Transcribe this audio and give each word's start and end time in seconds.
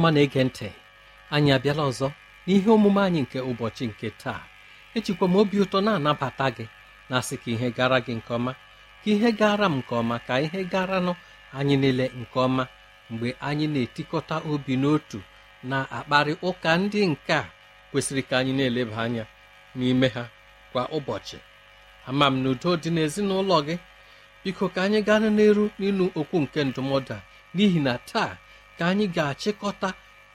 Ọma 0.00 0.10
na-ege 0.14 0.42
ntị. 0.48 0.68
Anyị 1.34 1.50
abịala 1.56 1.82
ọzọ 1.90 2.08
n'ihe 2.46 2.68
omume 2.76 3.00
anyị 3.06 3.20
nke 3.24 3.38
ụbọchị 3.50 3.84
nke 3.90 4.06
taa. 4.22 4.40
Ejikwa 4.96 5.26
m 5.28 5.36
obi 5.40 5.56
ụtọ 5.64 5.78
na-anabata 5.86 6.46
gị 6.56 6.64
na-asị 7.08 7.34
ka 7.42 7.48
ihe 7.54 7.68
gara 7.76 7.98
gị 8.06 8.12
nke 8.18 8.30
ọma 8.38 8.52
ka 9.02 9.08
ihe 9.12 9.28
gara 9.40 9.66
m 9.68 9.76
nke 9.80 9.92
ọma 10.00 10.16
ka 10.26 10.34
ihe 10.46 10.60
gara 10.72 10.98
nụ 11.06 11.12
anyị 11.58 11.74
niile 11.82 12.06
nke 12.20 12.36
ọma. 12.46 12.64
Mgbe 13.10 13.28
anyị 13.48 13.66
na-etikọta 13.74 14.36
obi 14.50 14.74
n'otu 14.82 15.18
na-akparị 15.70 16.32
ụka 16.48 16.70
ndị 16.82 17.00
nke 17.12 17.32
a 17.32 17.44
kwesịrị 17.90 18.22
ka 18.28 18.34
anyị 18.40 18.52
na-eleba 18.58 18.96
anya 19.04 19.24
n'ime 19.78 20.08
ha 20.14 20.24
kwa 20.72 20.82
ụbọchị. 20.96 21.38
Ama 22.08 22.26
m 22.32 22.42
na 22.42 22.48
udo 22.52 22.70
dị 22.82 22.90
n'ezinụlọ 22.94 23.56
gị. 23.66 23.76
Biko 24.42 24.64
ka 24.74 24.80
anyị 24.86 24.98
gaa 25.06 25.18
n'eru 25.36 25.64
n'ịnụ 25.78 26.04
okwu 26.20 26.36
nke 26.44 26.60
ndụmọdụ 26.68 27.12
a 27.16 27.20
n'ihi 27.54 27.80
na 27.86 27.94
taa 28.10 28.32
ka 28.80 28.86
anyị 28.92 29.06
ga-achịkọta 29.14 29.88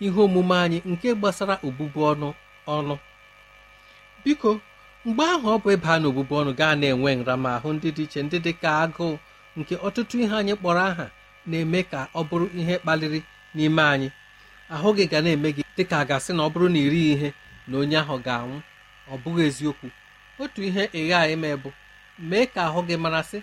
ihe 0.06 0.19
omume 0.25 0.56
anyị 0.66 0.78
nke 0.91 1.07
gbasara 1.19 1.56
obubu 1.67 2.00
ọnụ 2.11 2.29
ọnụ. 2.75 2.95
Biko 4.23 4.50
mgbe 5.06 5.23
ahụ 5.33 5.47
ọ 5.56 5.57
bụ 5.63 5.67
ịba 5.75 5.91
n'obubu 6.01 6.33
ọnụ 6.41 6.51
gaa 6.59 6.73
na-enwe 6.79 7.09
nramahụ 7.19 7.67
ndị 7.75 7.89
dị 7.97 8.03
iche 8.07 8.19
ndị 8.25 8.38
dị 8.45 8.51
ka 8.61 8.69
agụụ 8.83 9.09
nke 9.57 9.73
ọtụtụ 9.88 10.16
ihe 10.23 10.35
anyị 10.41 10.53
kpọrọ 10.59 10.81
aha 10.89 11.06
na-eme 11.50 11.79
ka 11.91 12.00
ọ 12.19 12.22
bụrụ 12.29 12.45
ihe 12.59 12.75
kpaliri 12.81 13.19
n'ime 13.56 13.83
anyị. 13.94 14.07
Ahụ 14.73 14.89
gị 14.97 15.06
ga 15.12 15.19
na-eme 15.25 15.50
gị 15.56 15.63
dịka 15.77 15.95
a 16.01 16.06
ga-asị 16.09 16.31
na 16.38 16.41
ọ 16.47 16.50
bụrụ 16.53 16.67
na 16.73 16.79
iri 16.85 17.01
ihe 17.13 17.29
na 17.67 17.73
onye 17.81 17.97
ahụ 18.03 18.16
ga-anwụ 18.25 18.57
ọ 19.12 19.16
bụghị 19.23 19.44
eziokwu. 19.50 19.88
Otu 20.41 20.59
ihe 20.69 20.83
ịgha 21.00 21.19
ime 21.33 21.50
bụ 21.63 21.69
mee 22.29 22.45
ka 22.53 22.62
ahụ 22.69 22.79
gị 22.88 22.95
marasị 23.03 23.39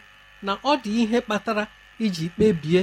na 0.47 0.53
ọ 0.71 0.73
dị 0.83 0.91
ihe 1.03 1.19
kpatara 1.27 1.65
iji 2.05 2.25
kpebie 2.35 2.81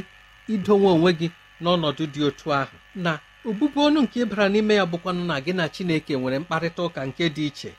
idonwe 0.53 0.89
onwe 0.95 1.11
gị 1.19 1.27
n'ọnọdụ 1.61 2.03
dị 2.13 2.21
otu 2.27 2.47
ahụ. 2.59 2.75
Na 2.95 3.11
obubu 3.47 3.79
ọnụ 3.87 3.99
nke 4.05 4.19
bara 4.25 4.45
n'ime 4.49 4.73
ya 4.79 4.85
bụkwanụ 4.91 5.21
na 5.29 5.35
gị 5.45 5.53
na 5.55 5.65
chineke 5.73 6.13
nwere 6.17 6.39
mkparịta 6.39 6.81
ụka 6.83 7.01
nke 7.05 7.23
dị 7.35 7.45
iche. 7.49 7.71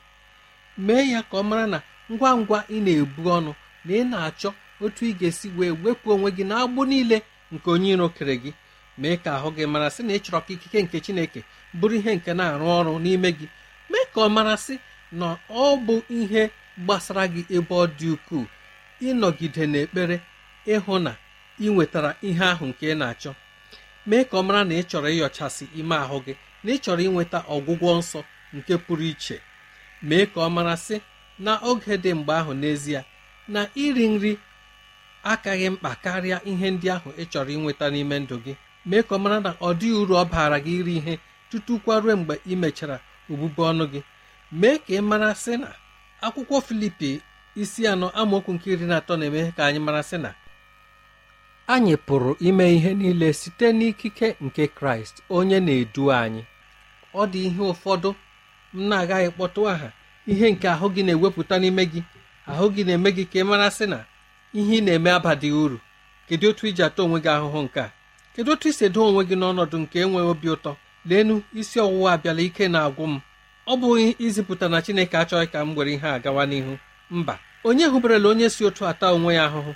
Mee 0.77 1.03
ya 1.11 1.21
ka 1.29 1.37
ọ 1.37 1.43
mara 1.43 1.65
na 1.67 1.79
ngwa 2.11 2.29
ngwa 2.37 2.59
ị 2.69 2.77
na-ebu 2.85 3.21
ọnụ 3.37 3.51
na 3.85 3.91
ị 3.99 4.03
na-achọ 4.11 4.49
otu 4.83 5.01
ị 5.05 5.11
ga-esi 5.19 5.47
wee 5.57 5.71
wepụ 5.83 6.07
onwe 6.13 6.29
gị 6.37 6.43
na 6.49 6.55
agbụ 6.63 6.81
niile 6.89 7.17
nke 7.53 7.67
onye 7.71 7.89
iro 7.93 8.07
kere 8.09 8.35
gị. 8.43 8.51
Mee 8.97 9.17
ka 9.23 9.29
ahụ 9.37 9.49
gị 9.57 9.65
mara 9.73 9.89
sị 9.95 10.01
na 10.03 10.13
ị 10.13 10.19
chọrọ 10.23 10.39
ka 10.45 10.53
ikike 10.53 10.79
nke 10.83 10.97
chineke 11.05 11.39
bụrụ 11.79 11.95
ihe 11.99 12.11
nke 12.15 12.31
na-arụ 12.33 12.65
ọrụ 12.79 12.93
n'ime 13.03 13.29
gị. 13.39 13.47
Mee 13.89 14.05
ka 14.13 14.19
ọ 14.21 14.29
mara 14.35 14.55
sị 14.65 14.75
na 15.11 15.37
ọ 15.49 15.75
bụ 15.85 15.95
ihe 16.19 16.49
gbasara 16.83 17.23
gị 17.33 17.41
ebe 17.55 17.73
ọ 17.75 17.85
dị 17.99 18.07
ukwuu. 18.15 18.45
Ịnọgide 19.07 19.63
n'ekpere 19.71 20.15
ịhụ 20.73 20.93
na 21.05 21.11
ị 21.59 21.67
nwetara 21.73 22.11
ihe 22.27 22.45
ahụ 22.53 22.65
nke 22.71 22.85
ị 22.93 22.97
na-achọ. 22.97 23.31
Mee 24.09 24.23
ka 24.29 24.35
ọ 24.37 24.43
mara 24.47 24.61
na 24.67 24.73
ị 24.75 24.83
chọrọ 24.89 25.07
ịyọchasị 25.15 25.65
ime 25.79 25.95
ahụ 26.03 26.17
gị 26.25 26.33
na 26.63 26.69
ị 26.73 26.77
chọrọ 26.83 27.01
inweta 27.07 27.39
ọgwụgwọ 27.55 27.89
nsọ 27.99 28.19
nke 28.55 28.73
pụrụ 28.85 29.03
iche. 29.11 29.35
Mee 30.07 30.25
ka 30.31 30.39
ọ 30.41 30.49
mara 30.55 30.75
sị 30.85 30.95
na 31.45 31.51
oge 31.69 31.93
dị 32.03 32.11
mgbe 32.17 32.33
ahụ 32.41 32.51
n'ezie 32.61 33.01
na 33.53 33.61
iri 33.83 34.05
nri 34.13 34.31
akaghị 35.31 35.67
mkpa 35.73 35.91
karịa 36.03 36.37
ihe 36.51 36.67
ndị 36.71 36.87
ahụ 36.95 37.09
ị 37.21 37.23
chọrọ 37.31 37.49
inweta 37.55 37.85
n'ime 37.93 38.15
ndụ 38.23 38.35
gị. 38.45 38.53
Mee 38.89 39.01
ka 39.07 39.13
ọ 39.15 39.19
mara 39.23 39.37
na 39.45 39.51
ọ 39.61 39.69
dịghị 39.79 39.95
uru 40.01 40.13
ọ 40.15 40.23
baara 40.31 40.57
gị 40.65 40.73
iri 40.79 40.93
ihe 40.99 41.13
tutu 41.49 41.73
kwaruo 41.83 42.13
mgbe 42.19 42.33
ị 42.51 42.55
mechara 42.61 42.97
obubu 43.31 43.61
ọnụ 43.69 43.85
gị. 43.93 44.01
Mee 44.59 44.77
ka 44.83 44.91
ị 44.97 45.01
mara 45.09 45.29
sị 45.43 45.53
na 45.61 45.67
akwụkwọ 46.25 46.57
filipi 46.67 47.09
isi 47.61 47.81
anọ 47.91 48.07
amaokwu 48.19 48.51
nke 48.55 48.67
iri 48.73 48.85
na 48.89 48.95
atọ 48.99 49.13
na-eme 49.19 49.41
ka 49.57 49.61
anyị 49.67 49.79
mara 49.87 50.01
sị 50.09 50.17
na 50.23 50.29
anyị 51.73 51.95
pụrụ 52.07 52.31
ime 52.47 52.65
ihe 52.75 52.91
niile 52.99 53.33
site 53.33 53.67
n'ikike 53.77 54.27
nke 54.45 54.63
kraịst 54.77 55.15
onye 55.37 55.57
na-edu 55.65 56.03
anyị. 56.21 56.41
Ọ 57.13 57.21
dị 57.31 57.39
ihe 57.47 57.63
ụfọdụ 57.71 58.09
m 58.73 58.79
na-agaghị 58.89 59.29
kpọtụ 59.35 59.61
aha 59.73 59.89
ihe 60.31 60.45
nke 60.53 60.67
ahụ 60.75 60.87
gị 60.95 61.01
na-ewepụta 61.05 61.55
n'ime 61.61 61.83
gị 61.91 62.01
ahụ 62.51 62.65
gị 62.75 62.81
na-eme 62.87 63.09
gị 63.15 63.23
ka 63.31 63.37
ị 63.39 63.43
mara 63.49 63.67
sị 63.77 63.85
na 63.91 63.99
ihe 64.59 64.73
ị 64.79 64.83
na-eme 64.85 65.09
abadịghị 65.17 65.57
uru. 65.65 65.77
Kedu 66.27 66.45
otu 66.49 66.63
iji 66.69 66.83
atọ 66.87 67.01
onwe 67.05 67.19
gị 67.23 67.29
ahụhụ 67.37 67.59
nke 67.65 67.79
a? 67.79 67.89
Kedu 68.35 68.49
otu 68.53 68.65
isi 68.71 68.83
edo 68.87 68.99
onwe 69.09 69.21
gị 69.29 69.35
n'ọnọdụ 69.41 69.77
nke 69.83 69.97
enweghị 70.03 70.29
obi 70.31 70.47
ụtọ? 70.55 70.71
Leenu 71.09 71.35
isi 71.59 71.77
ọwụwa 71.85 72.07
abịala 72.15 72.41
ike 72.47 72.65
na-agwụ 72.73 73.03
m. 73.11 73.21
Ọ 73.67 73.73
bụghị 73.79 74.05
izipụta 74.25 74.65
na 74.71 74.77
chineke 74.85 75.15
achọghị 75.21 75.47
ka 75.53 75.59
m 75.65 75.69
were 75.77 75.91
ihe 75.95 76.07
a 76.07 76.19
gawa 76.23 76.43
n'ihu. 76.49 76.73
Mba 77.17 77.33
onye 77.67 77.85
hụberela 77.91 78.27
onye 78.31 78.47
si 78.55 78.61
otu 78.67 78.81
ata 78.91 79.05
onwe 79.15 79.31
ya 79.37 79.43
ahụhụ? 79.49 79.73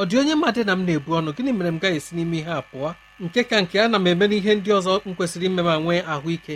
Ọ 0.00 0.02
dị 0.08 0.16
onye 0.20 0.34
mmadụ 0.34 0.60
na 0.68 0.72
m 0.76 0.82
na-ebu 0.86 1.10
ọnụ 1.18 1.30
gịnị 1.36 1.52
mere 1.58 1.70
m 1.74 1.78
gaghị 1.82 1.96
esi 2.00 2.12
n'ime 2.16 2.36
ihe 2.40 2.52
a 2.52 2.62
pụọ? 2.70 2.88
Nke 3.24 3.40
ka 3.50 3.56
nke 3.62 3.76
a 3.80 3.88
na 3.92 3.98
m 3.98 4.06
emere 4.10 4.36
ihe 4.40 4.52
ndị 4.58 4.70
ọzọ 4.78 4.92
m 5.06 5.14
kwesịrị 5.16 5.46
ime 5.50 5.62
ma 5.68 5.74
nwee 5.84 6.02
ahụike. 6.12 6.54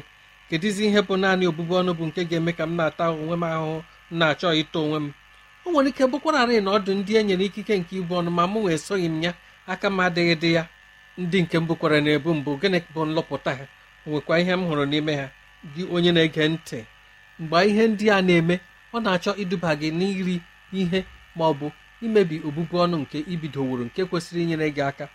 Kedụzi 0.51 0.83
ihe 0.89 1.01
bụ 1.07 1.15
naanị 1.23 1.45
obubu 1.51 1.75
ọnụ 1.81 1.93
bụ 1.99 2.05
nke 2.09 2.21
ga-eme 2.31 2.53
ka 2.59 2.65
m 2.67 2.73
na-ata 2.79 3.05
onwe 3.11 3.37
m 3.37 3.43
ahụhụ 3.55 3.79
na-achọ 4.19 4.49
ịta 4.63 4.79
onwe 4.85 4.99
m. 5.05 5.07
O 5.67 5.71
nwere 5.73 5.89
ike 5.93 6.05
bụkwararị 6.13 6.57
na 6.65 6.71
ọdụ 6.77 6.91
ndị 6.99 7.13
e 7.19 7.23
nyere 7.27 7.45
ikike 7.49 7.75
nke 7.81 7.93
ibu 8.01 8.13
ọnụ 8.21 8.31
ma 8.39 8.45
mụ 8.53 8.59
wee 8.67 8.79
soghị 8.87 9.09
m 9.09 9.23
ya 9.25 9.31
aka 9.73 9.87
m 9.91 9.99
adịghị 10.05 10.35
dị 10.43 10.51
ya. 10.57 10.63
Ndị 11.19 11.39
nke 11.43 11.57
m 11.61 11.65
bụkwara 11.69 11.99
na 12.05 12.11
ebu 12.17 12.31
mbụ 12.39 12.51
gịnị 12.61 12.79
bụ 12.95 13.01
nlọpụta 13.09 13.51
ha? 13.59 13.65
Nwekwa 14.07 14.35
ihe 14.43 14.53
m 14.57 14.63
hụrụ 14.69 14.85
n'ime 14.91 15.13
ha 15.21 15.27
gị 15.77 15.83
onye 15.95 16.11
na-ege 16.13 16.43
ntị. 16.53 16.79
Mgbe 17.41 17.59
ihe 17.71 17.83
ndị 17.93 18.05
a 18.11 18.23
na-eme 18.27 18.55
ọ 18.95 19.03
na-achọ 19.05 19.31
iduba 19.43 19.71
gị 19.81 19.89
n'iri 19.99 20.37
ihe 20.81 20.99
ma 21.37 21.45
ọ 21.45 21.53
bụ 21.61 21.67
imebi 22.07 22.37
obubu 22.47 22.75
ọnụ 22.85 22.97
nke 23.03 23.19
ibidoworo 23.33 23.83
nke 23.89 24.01
kwesịrị 24.09 24.41
inyere 24.45 24.67
gị 24.77 24.83
aka. 24.91 25.07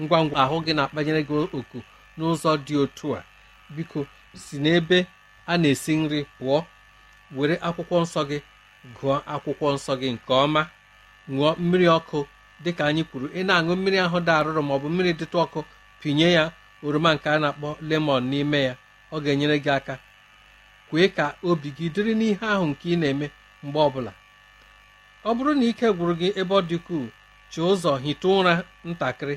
Ngwa 0.00 0.18
ngwa 0.24 0.36
ahụ 0.44 0.56
gị 0.64 0.72
na-akpanyere 0.76 1.20
gị 1.28 1.34
oku 1.58 1.78
n'ụzọ 2.18 2.50
dị 2.66 2.74
otu 2.82 3.06
a. 3.18 3.20
Biko 3.74 4.00
si 4.44 4.56
n'ebe 4.64 4.98
a 5.46 5.58
na-esi 5.62 5.92
nri 6.02 6.20
pụọ. 6.38 6.58
Were 7.36 7.54
akwụkwọ 7.66 7.96
nsọ 8.04 8.20
gị 8.30 8.38
gụọ 8.96 9.14
akwụkwọ 9.32 9.66
nsọ 9.76 9.92
gị 10.00 10.08
nke 10.14 10.32
ọma. 10.44 10.62
Ṅụọ 11.34 11.48
mmiri 11.62 11.86
ọkụ 11.98 12.18
dịka 12.64 12.82
anyị 12.88 13.02
kwuru. 13.08 13.26
Ị 13.38 13.40
na-aṅụ 13.48 13.72
mmiri 13.78 13.98
ahụ 14.04 14.18
dị 14.26 14.32
arụrụ 14.38 14.60
maọbụ 14.68 14.86
mmiri 14.92 15.12
dịtụ 15.18 15.36
ọkụ 15.44 15.58
pinye 16.00 16.28
ya 16.36 16.44
oroma 16.86 17.10
nke 17.14 17.26
a 17.28 17.38
na-akpọ 17.42 17.68
lemọn 17.88 18.22
n'ime 18.30 18.58
ya. 18.68 18.74
Ọ 19.14 19.16
ga-enyere 19.24 19.56
gị 19.64 19.70
aka 19.78 19.94
kwee 20.90 21.08
ka 21.16 21.24
obi 21.48 21.68
gị 21.76 21.86
dịrị 21.94 22.12
n'ihe 22.20 22.46
ahụ 22.54 22.64
nke 22.70 22.84
ị 22.94 22.96
na-eme 23.00 23.26
mgbe 23.64 23.78
ọbụla. 23.88 24.12
Ọ 25.24 25.30
bụrụ 25.36 25.52
na 25.58 25.64
ike 25.70 25.86
gwụrụ 25.96 26.14
gị 26.20 26.28
ebe 26.40 26.54
ọ 26.54 26.60
dị 26.68 26.76
chi 27.50 27.60
ụzọ 27.70 27.90
hite 28.04 28.28
ụra 28.36 28.52
ntakịrị. 28.90 29.34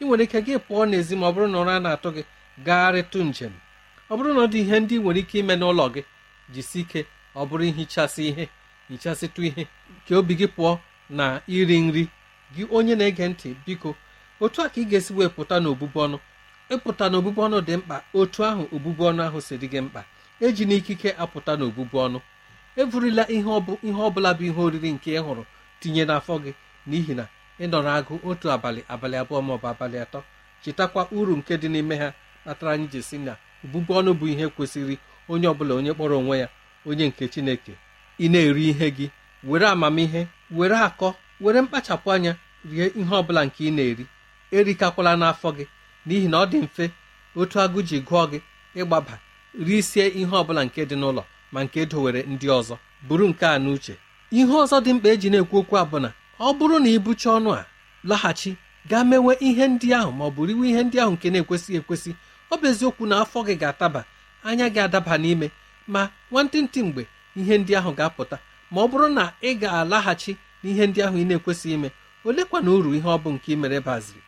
Ị 0.00 0.04
nwere 0.06 0.22
ike 0.26 0.38
gị 0.46 0.54
pụọ 0.66 0.80
n'ezi 0.90 1.14
ma 1.20 1.26
ọ 1.28 1.32
bụrụ 1.34 1.46
na 1.52 1.58
ụra 1.62 1.74
na-atụ 1.84 2.08
gị 2.16 2.22
gagharịtụ 2.66 3.18
njem. 3.30 3.52
Ọ 4.10 4.16
bụrụ 4.16 4.30
na 4.36 4.40
ọ 4.44 4.46
dị 4.52 4.58
ihe 4.64 4.76
ndị 4.82 4.94
ị 4.98 5.02
nwere 5.02 5.20
ike 5.22 5.36
ime 5.42 5.54
n'ụlọ 5.60 5.84
gị 5.94 6.02
jisi 6.54 6.78
ike 6.84 7.00
ọ 7.34 7.42
bụrụ 7.48 7.64
ihichasị 7.70 8.22
ihe 8.30 8.44
hichasịtụ 8.88 9.40
ihe 9.48 9.62
ka 10.06 10.12
obi 10.18 10.34
gị 10.40 10.46
pụọ 10.56 10.70
na 11.18 11.24
iri 11.56 11.76
nri. 11.86 12.02
Gị 12.54 12.62
onye 12.76 12.94
na-ege 12.98 13.24
ntị 13.32 13.48
biko 13.66 13.90
otu 14.42 14.58
a 14.64 14.68
ka 14.72 14.78
ị 14.80 14.84
ga-esi 14.90 15.12
wee 15.16 15.28
pụta 15.36 15.56
n'obụbụ 15.62 15.98
ọnụ. 16.06 16.18
Ịpụta 16.74 17.04
n'obụbụ 17.10 17.40
ọnụ 17.46 17.58
dị 17.66 17.74
mkpa 17.80 17.96
otu 18.18 18.40
ahụ 18.48 18.62
obụbụ 18.74 19.02
ọnụ 19.10 19.20
ahụ 19.26 19.38
si 19.46 19.54
dị 19.60 19.66
gị 19.72 19.80
mkpa. 19.86 20.00
Eji 20.44 20.64
n'ikike 20.68 21.10
apụta 21.22 21.52
n'obụbụ 21.58 21.96
ọnụ. 22.06 22.18
Evurila 22.76 23.24
ihe 23.30 23.42
ọbụla 24.06 24.30
bụ 24.38 24.42
ihe 24.48 24.60
oriri 24.62 24.90
nke 24.92 25.10
ị 25.18 25.22
hụrụ 25.26 25.44
tinye 25.80 26.04
n'afọ 26.04 26.34
gị 26.44 26.52
n'ihi 26.88 27.14
na 27.18 27.24
ị 27.60 27.64
nọrọ 27.70 27.90
agụ 27.98 28.14
otu 28.28 28.46
abalị 28.54 28.80
abalị 28.92 29.16
abụọ 29.22 29.38
maọbụ 29.46 29.66
abalị 29.72 29.98
atọ. 30.04 30.20
Chetakwa 30.62 31.02
uru 31.18 31.36
nke 31.36 31.52
dị 31.62 31.68
n'ime 31.72 31.94
ha 32.02 32.08
kpatara 32.42 32.70
anyị 32.74 32.86
ji 32.92 33.00
si 33.08 33.16
na 33.26 33.32
obụbụ 33.64 33.90
ọnụ 33.98 34.10
bụ 34.18 34.24
ihe 34.32 34.46
kwesịrị 34.54 34.94
onye 35.28 35.46
ọbụla 35.52 35.72
onye 35.78 35.92
kpọrọ 35.96 36.14
onwe 36.20 36.36
ya 36.42 36.48
onye 36.88 37.04
nke 37.08 37.24
chineke. 37.32 37.72
Ị 38.20 38.26
na-eri 38.32 38.64
ihe 38.70 38.86
gị 38.96 39.06
were 39.48 39.66
amamihe 39.74 40.22
were 40.56 40.76
akọ 40.86 41.08
were 41.40 41.60
mkpachapụ 41.64 42.08
anya 42.14 42.32
rie 42.70 42.86
ihe 43.00 43.14
ọbụla 43.20 43.40
nke 43.46 43.60
ị 43.68 43.70
na-eri. 43.76 44.04
Erikakwala 44.56 45.12
n'afọ 45.20 45.48
gị 45.56 45.64
n'ihi 46.06 46.28
na 46.32 46.36
ọ 46.42 46.46
dị 46.50 46.58
mfe 46.64 46.84
otu 47.40 47.56
agụ 47.64 47.78
ji 47.88 47.96
gụọ 48.08 48.22
gị 48.30 48.38
ịgbaba 48.80 49.14
risie 49.66 50.04
ihe 50.20 50.34
ọbụla 50.42 50.62
nke 50.66 50.80
dị 50.90 50.96
n'ụlọ. 51.00 51.22
Ma 51.52 51.58
nke 51.64 51.78
edowere 51.84 52.20
ndị 52.32 52.46
ọzọ 52.58 52.76
buru 53.08 53.28
nke 53.28 53.44
a 53.46 53.58
n'uche. 53.58 53.94
Ihe 54.30 54.44
ọzọ 54.62 54.76
dị 54.84 54.90
mkpa 54.94 55.08
eji 55.14 55.28
na-ekwu 55.30 55.56
okwu 55.60 55.74
a 55.78 55.84
bụ 55.90 55.98
na 56.04 56.10
ọ 56.40 56.48
bụrụ 56.58 56.76
na 56.82 56.88
ibucha 56.96 57.30
ọnụ 57.38 57.50
a 57.58 57.64
laghachi 58.04 58.50
gaa 58.90 59.04
mewe 59.04 59.32
ihe 59.40 59.64
ndị 59.68 59.88
ahụ 59.98 60.10
ma 60.18 60.24
ọ 60.24 60.30
bụ 60.34 60.42
riwe 60.48 60.64
ihe 60.70 60.82
ndị 60.86 60.96
ahụ 61.02 61.12
nke 61.14 61.26
na-ekwesịghị 61.30 61.76
ekwesị. 61.80 62.10
Ọ 62.52 62.54
bụ 62.60 62.64
eziokwu 62.70 63.04
na 63.10 63.14
afọ 63.22 63.38
gị 63.46 63.54
ga-ataba 63.60 64.00
anya 64.48 64.66
gị 64.74 64.80
adaba 64.86 65.14
n'ime 65.22 65.46
ma 65.92 66.02
nwantịntị 66.30 66.80
mgbe 66.86 67.02
ihe 67.40 67.54
ndị 67.58 67.72
ahụ 67.78 67.90
ga-apụta. 67.98 68.36
Ma 68.72 68.78
ọ 68.82 68.86
bụrụ 68.90 69.06
na 69.16 69.24
ị 69.42 69.50
ga-alaghachi 69.60 70.32
n'ihe 70.62 70.84
ndị 70.86 71.00
ahụ 71.06 71.16
ị 71.22 71.24
na-ekwesịghị 71.28 71.74
ime 71.74 71.90
olekwa 72.24 72.58
na 72.64 72.70
uru 72.70 72.90
ihe 72.94 73.08
ọ 73.08 73.18
bụ 73.22 73.28
nke 73.34 73.56
mere 73.56 73.80
baziri 73.80 74.22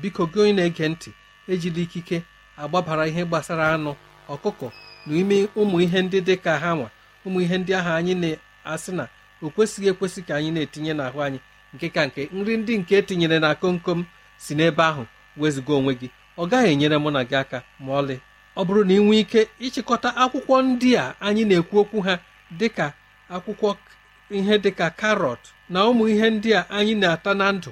biko 0.00 0.22
gị 0.32 0.38
onye 0.42 0.52
na-ege 0.52 0.88
ntị 0.88 1.10
ejila 1.48 1.80
ikike 1.84 2.22
agbabara 2.56 3.04
ihe 3.10 3.22
gbasara 3.24 3.64
anụ 3.74 3.92
ọkụkọ 4.28 4.66
na 5.06 5.12
ime 5.20 5.36
ụmụ 5.60 5.76
ihe 5.84 5.98
ndị 6.02 6.18
dị 6.26 6.36
ka 6.44 6.52
ha 6.62 6.70
nwa 6.74 6.88
ụmụ 7.26 7.38
ihe 7.44 7.56
ndị 7.58 7.72
ahụ 7.78 7.90
anyị 7.98 8.14
na-asị 8.22 8.90
na 8.98 9.04
o 9.42 9.46
kwesịghị 9.54 9.88
ekwesị 9.92 10.20
ka 10.26 10.32
anyị 10.38 10.50
na-etinye 10.54 10.92
n'ahụ 10.98 11.18
anyị 11.26 11.38
nke 11.74 11.86
ka 11.94 12.02
nke 12.06 12.22
nri 12.36 12.54
ndị 12.56 12.72
nke 12.80 12.92
etinyere 13.00 13.38
na 13.44 13.48
komkom 13.62 14.00
si 14.44 14.52
n'ebe 14.54 14.82
ahụ 14.90 15.02
wezụga 15.40 15.72
onwe 15.78 15.92
gị. 16.00 16.08
Ọ 16.40 16.48
gaghị 16.50 16.68
enyere 16.72 16.96
mụ 17.02 17.10
na 17.16 17.20
gị 17.30 17.36
aka 17.42 17.58
ma 17.84 17.90
ọlị. 18.00 18.16
Ọ 18.56 18.60
bụrụ 18.66 18.82
na 18.88 18.94
ị 18.94 19.00
nwee 19.06 19.20
ike 19.22 19.40
ịchịkọta 19.66 20.08
akwụkwọ 20.22 20.54
ndị 20.66 20.90
a 21.02 21.14
anyị 21.26 21.42
na-ekwu 21.48 21.76
okwu 21.82 21.98
ha 22.06 22.14
dịka 22.58 22.86
akwụkwọ 23.34 23.70
ihe 24.36 24.54
dịka 24.64 24.86
karọt 25.00 25.38
na 25.72 25.78
ụmụ 25.88 26.04
ihe 26.12 26.26
ndị 26.30 26.50
a 26.58 26.66
anyị 26.76 26.94
na-ata 27.02 27.30
na 27.40 27.46
ndụ 27.56 27.70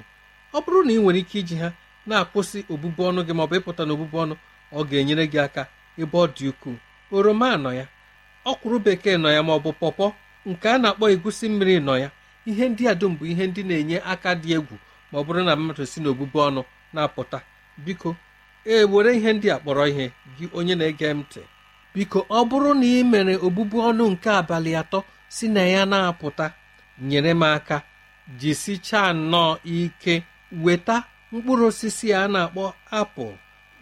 ọ 0.53 0.59
bụrụ 0.63 0.79
na 0.85 0.91
ị 0.93 0.99
nwere 1.01 1.19
ike 1.23 1.37
iji 1.41 1.55
ha 1.61 1.69
na-akwụsị 2.07 2.59
obụbu 2.73 3.01
ọnụ 3.09 3.21
gị 3.27 3.33
maọbụ 3.37 3.53
ịpụta 3.59 3.81
na 3.87 3.93
obụbu 3.95 4.15
ọnụ 4.23 4.35
ọ 4.73 4.79
ga-enyere 4.89 5.25
gị 5.31 5.39
aka 5.45 5.61
ebe 6.01 6.17
ọ 6.17 6.25
dị 6.35 6.45
ukwuu. 6.51 6.75
Oroma 7.11 7.49
nọ 7.63 7.71
ya. 7.79 7.85
Ọkwụrụ 8.45 8.77
bekee 8.85 9.17
nọ 9.17 9.29
ya 9.35 9.41
maọbụ 9.47 9.69
pọpọ 9.81 10.05
nke 10.49 10.67
a 10.69 10.77
na-akpọ 10.81 11.05
egusi 11.13 11.45
mmiri 11.49 11.75
nọ 11.87 11.93
ya. 12.03 12.09
Ihe 12.49 12.65
ndị 12.69 12.83
a 12.87 12.93
dum 12.99 13.13
bụ 13.17 13.23
ihe 13.31 13.43
ndị 13.47 13.61
na-enye 13.69 13.97
aka 14.11 14.31
dị 14.41 14.49
egwu 14.57 14.75
ma 15.11 15.15
ọ 15.19 15.23
bụrụ 15.25 15.41
na 15.47 15.53
mmadụ 15.55 15.83
si 15.91 15.99
n'obụbu 16.01 16.37
ọnụ 16.47 16.61
na-apụta. 16.93 17.37
Biko 17.85 18.09
e 18.65 18.83
were 18.91 19.11
ihe 19.17 19.29
ndị 19.33 19.47
a 19.51 19.57
kpọrọ 19.61 19.83
ihe 19.91 20.05
gị 20.37 20.45
onye 20.57 20.75
na-ege 20.79 21.07
m 21.13 21.19
ntị. 21.23 21.41
Biko 21.95 22.19
ọ 22.29 22.39
bụrụ 22.49 22.69
na 22.79 22.85
ị 22.85 23.03
mere 23.11 23.33
obụbu 23.45 23.77
ọnụ 23.89 24.03
nke 24.13 24.29
abalị 24.39 24.71
atọ 24.81 24.99
si 25.35 25.45
na 25.55 25.61
ya 25.73 25.81
na-apụta 25.91 26.45
nyere 27.07 27.33
m 27.33 27.43
aka. 27.43 27.77
Jisichaa 28.39 29.13
nnọọ 29.13 29.57
ike 29.63 30.23
weta 30.63 30.95
mkpụrụ 31.31 31.65
osisi 31.69 32.07
a 32.13 32.27
na-akpọ 32.33 32.63
apụl 32.99 33.33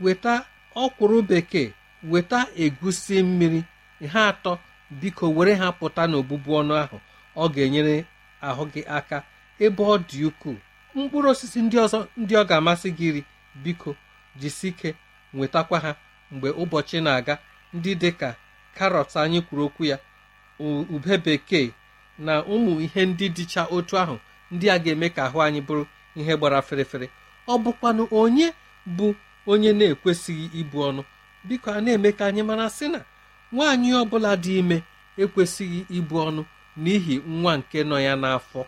weta 0.04 0.34
ọkwụrụ 0.84 1.18
bekee 1.30 1.68
weta 2.04 2.48
egusi 2.56 3.24
mmiri 3.24 3.64
ha 4.14 4.28
atọ 4.28 4.58
biko 5.02 5.26
were 5.36 5.54
ha 5.56 5.68
pụta 5.72 6.04
n'obụbu 6.08 6.50
ọnụ 6.60 6.74
ahụ. 6.84 6.98
Ọ 7.36 7.44
ga-enyere 7.54 8.06
ahụ 8.42 8.64
gị 8.74 8.82
aka 8.98 9.18
ebe 9.60 9.84
ọ 9.84 9.96
dị 10.10 10.20
ukwuu. 10.30 10.58
Mkpụrụ 10.96 11.28
osisi 11.30 11.60
ndị 11.62 11.78
ọzọ 11.86 12.00
ndị 12.18 12.34
ọ 12.36 12.44
ga-amasị 12.50 12.90
gị 12.98 13.06
iri 13.10 13.22
biko 13.64 13.96
jisike 14.40 14.90
nwetakwa 15.34 15.78
ha. 15.84 15.92
Mgbe 16.32 16.50
ụbọchị 16.62 16.98
na-aga 17.06 17.38
ndị 17.74 17.92
dị 18.02 18.12
ka 18.20 18.30
karọt 18.78 19.16
anyị 19.22 19.40
kwuru 19.42 19.64
okwu 19.68 19.84
ya 19.92 19.98
ube 20.96 21.18
bekee 21.26 21.70
na 22.20 22.34
ụmụ 22.54 22.72
ihe 22.86 23.02
ndị 23.06 23.26
dịcha 23.36 23.62
otu 23.76 23.94
ahụ 24.02 24.16
ndị 24.52 24.66
a 24.70 24.78
ga-eme 24.84 25.08
ka 25.16 25.22
ahụ 25.28 25.38
anyị 25.42 25.62
bụrụ 25.68 25.84
ihe 26.20 26.34
gbara 26.38 26.60
ferefere 26.68 27.08
ọ 27.48 27.54
bụkwanụ 27.64 28.04
onye 28.22 28.48
bụ 28.98 29.08
onye 29.52 29.70
na-ekwesịghị 29.74 30.46
ibu 30.60 30.78
ọnụ? 30.90 31.02
Biko 31.48 31.68
a 31.72 31.82
na-eme 31.82 32.10
ka 32.18 32.24
anyị 32.30 32.44
mara 32.50 32.68
sị 32.78 32.86
na 32.94 33.00
nwaanyị 33.54 33.90
ọbụla 34.02 34.32
dị 34.44 34.54
ime 34.62 34.78
ekwesịghị 35.24 35.80
ibu 35.98 36.16
ọnụ 36.28 36.42
n'ihi 36.84 37.16
nwa 37.40 37.54
nke 37.60 37.80
nọ 37.90 37.98
ya 38.08 38.14
n'afọ. 38.22 38.62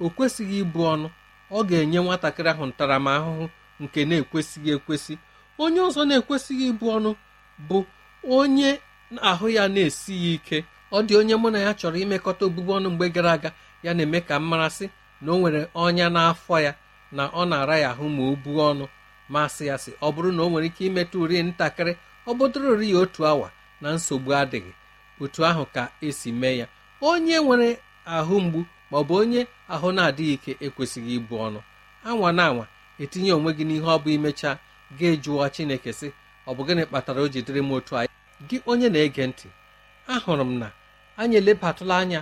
O 0.00 0.06
kwesịghị 0.16 0.56
ibu 0.64 0.80
ọnụ 0.92 1.06
ọ 1.50 1.58
ga-enye 1.68 1.98
nwatakịrị 2.04 2.50
ahụ 2.52 2.64
ntaramahụhụ 2.70 3.44
nke 3.82 4.00
na-ekwesịghị 4.08 4.70
ekwesị. 4.76 5.14
Onye 5.62 5.80
ọzọ 5.88 6.00
na-ekwesịghị 6.08 6.64
ibu 6.72 6.86
ọnụ 6.96 7.10
bụ 7.68 7.78
onye 8.38 8.70
ahụ 9.30 9.46
ya 9.56 9.64
na-esighị 9.74 10.30
ike. 10.36 10.58
Ọ 10.92 10.98
dị 11.06 11.14
onye 11.20 11.34
mụ 11.42 11.48
na 11.54 11.58
ya 11.66 11.70
chọrọ 11.80 11.96
imekọta 12.04 12.42
obubu 12.46 12.70
ọnụ 12.76 12.88
mgbe 12.92 13.06
gara 13.14 13.32
aga. 13.36 13.50
Ya 13.84 13.90
na-eme 13.96 14.18
ka 14.28 14.34
m 14.40 14.44
marasị 14.50 14.86
na 15.22 15.28
o 15.32 15.38
nwere 15.40 15.60
ọnya 15.84 16.06
n'afọ 16.14 16.54
ya 16.66 16.72
na 17.16 17.22
ọ 17.28 17.42
na-ara 17.50 17.76
ya 17.84 17.88
ahụ 17.92 18.04
ma 18.14 18.22
o 18.30 18.36
buo 18.44 18.62
ọnụ. 18.72 18.84
Masị 19.32 19.64
ya 19.70 19.76
sị 19.78 19.90
ọ 20.02 20.08
bụrụ 20.14 20.30
na 20.36 20.42
o 20.42 20.48
nwere 20.50 20.66
ike 20.70 20.82
imetụ 20.88 21.16
uri 21.24 21.36
ntakịrị 21.48 21.92
ọ 22.26 22.30
bụdụrụri 22.38 22.86
ya 22.92 22.98
otu 23.02 23.20
awa 23.30 23.48
na 23.80 23.88
nsogbu 23.96 24.30
adịghị. 24.40 24.72
Otu 25.22 25.40
ahụ 25.46 25.64
ka 25.74 25.82
esi 26.06 26.32
mee 26.32 26.56
ya. 26.60 26.66
Onye 27.00 27.36
nwere 27.44 27.68
ahụ 28.06 28.34
mgbu 28.44 28.60
ma 28.90 28.96
ọ 28.98 29.02
bụ 29.08 29.14
onye 29.22 29.42
ahụ 29.68 29.88
na-adịghị 29.96 30.32
ike 30.36 30.52
ekwesịghị 30.66 31.12
ibu 31.18 31.34
ọnụ. 31.46 31.60
Anwa 32.04 32.32
na 32.32 32.42
anwa 32.48 32.64
etinye 33.02 33.32
onwe 33.36 33.50
gị 33.56 33.64
n'ihe 33.68 33.86
ọ 33.86 33.98
bụ 34.02 34.08
imechaa 34.16 34.56
ga-ejụwa 34.98 35.44
chineke 35.54 35.90
sị 35.98 36.08
ọ 36.48 36.54
bụ 36.56 36.62
gịnị 36.66 36.82
kpatara 36.88 37.20
o 37.22 37.28
ji 37.32 37.40
dịrị 37.46 37.60
m 37.62 37.70
otu 37.76 37.92
anyị 37.98 38.08
gị 38.48 38.56
onye 38.70 38.88
na-ege 38.88 39.24
ntị 39.30 39.48
ahụrụ 40.12 40.44
m 40.44 40.52
na 40.60 40.68
anyị 41.20 41.36
elebatụla 41.40 41.94
anya 42.02 42.20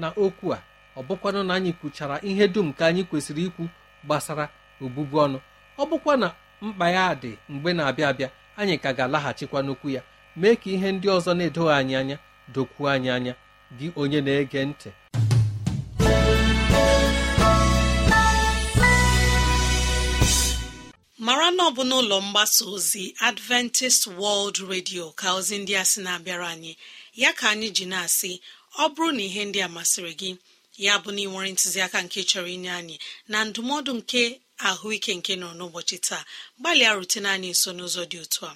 na 0.00 0.08
okwu 0.24 0.46
a. 0.54 0.58
Ọ 0.98 1.00
bụkwanụ 1.08 1.40
na 1.46 1.54
anyị 1.54 1.72
kwuchara 1.78 2.16
ihe 2.28 2.44
dum 2.54 2.72
ka 2.72 2.86
anyị 2.86 3.02
kwesịrị 3.10 3.42
ikwu 3.48 3.62
gbasara 4.04 4.44
obụbu 4.82 5.16
ọnụ. 5.24 5.38
Ọ 5.78 5.82
bụkwa 5.90 6.16
na 6.22 6.28
mkpa 6.62 6.86
ya 6.90 7.14
dị 7.22 7.32
mgbe 7.48 7.70
na-abịa 7.72 8.08
abịa 8.08 8.28
anyị 8.60 8.76
ka 8.82 8.90
ga-alaghachikwa 8.96 9.58
n'okwu 9.62 9.88
ya 9.96 10.02
mee 10.40 10.54
ka 10.60 10.68
ihe 10.74 10.88
ndị 10.92 11.08
ọzọ 11.16 11.32
na-edoghị 11.36 11.72
anyị 11.78 11.94
anya 12.00 12.16
dokwuo 12.54 12.86
anyị 12.94 13.10
anya. 13.16 13.34
Gị 13.78 13.86
onye 14.00 14.20
na-ege 14.26 14.60
ntị. 14.68 14.90
Mara 21.26 21.50
na 21.56 21.62
ọ 21.68 21.70
bụ 21.76 21.82
n'ụlọ 21.88 22.16
mgbasa 22.26 22.64
ozi 22.74 23.04
adventist 23.28 24.02
world 24.20 24.56
radio 24.72 25.04
ka 25.20 25.28
ozi 25.38 25.56
ndị 25.62 25.72
a 25.76 25.84
sị 25.90 25.98
na-abịara 26.04 26.48
anyị. 26.54 26.72
Ya 27.22 27.30
ka 27.38 27.46
anyị 27.52 27.68
ji 27.76 27.84
na-asị 27.92 28.32
ọ 28.82 28.84
bụrụ 28.94 29.10
na 29.16 29.22
ihe 29.28 29.42
ndị 29.48 29.58
a 29.62 29.68
masịrị 29.76 30.12
gị 30.20 30.30
ya 30.84 30.94
bụ 31.02 31.10
na 31.14 31.20
ị 31.24 31.26
nwere 31.30 31.48
ntụziaka 31.54 31.98
nke 32.04 32.20
chọrọ 32.30 32.48
inye 32.56 32.70
anyị 32.80 32.96
na 33.32 33.38
ndụmọdụ 33.48 33.92
nke 34.00 34.22
ahụike 34.68 35.12
nke 35.18 35.32
nọ 35.42 35.48
n'ụbọchị 35.58 35.96
taa. 36.06 36.22
Gbalịa 36.60 36.92
rutene 36.98 37.28
anyị 37.34 37.50
nso 37.54 37.70
n'ụzọ 37.76 38.02
dị 38.10 38.18
otu 38.24 38.42
a. 38.50 38.52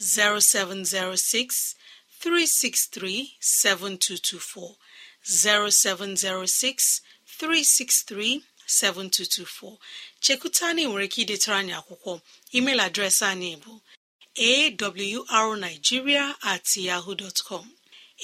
0706 0.00 1.74
363 2.20 3.36
7224 3.40 4.76
0706 5.24 7.00
363 7.38 8.40
7224 8.66 9.78
chekuta 10.24 10.62
anyị 10.70 10.84
nwere 10.88 11.04
ike 11.08 11.18
idetara 11.24 11.56
anyị 11.60 11.72
akwụkwọ. 11.80 12.12
Email 12.56 12.80
adreesị 12.86 13.24
anyị 13.32 13.50
bụ 13.62 13.72
awrnigeria 15.38 16.24
at 16.42 16.66
yahoo 16.76 17.14
dot 17.14 17.38
com. 17.48 17.64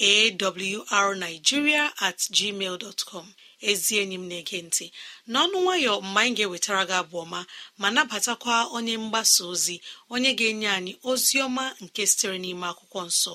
Awrnigeria 0.01 1.83
at 2.01 2.19
gmail 2.37 2.79
dot 2.79 3.01
com. 3.11 3.27
Ezi 3.71 3.93
enyi 4.03 4.15
m 4.19 4.25
na-ege 4.29 4.59
ntị. 4.67 4.87
N'ọnụ 5.33 5.57
nwayọ 5.65 5.93
mgbe 6.00 6.21
anyị 6.21 6.35
ga-ewetara 6.37 6.83
gị 6.88 6.95
abụ 7.00 7.17
ọma 7.25 7.41
ma 7.81 7.88
nabatakwa 7.95 8.55
onye 8.77 8.95
mgbasa 8.99 9.45
ozi 9.53 9.77
onye 10.11 10.31
ga-enye 10.38 10.69
anyị 10.77 10.93
ozi 11.11 11.37
ọma 11.47 11.65
nke 11.85 12.03
sitere 12.11 12.38
n'ime 12.38 12.67
akwụkwọ 12.71 13.00
nsọ. 13.11 13.35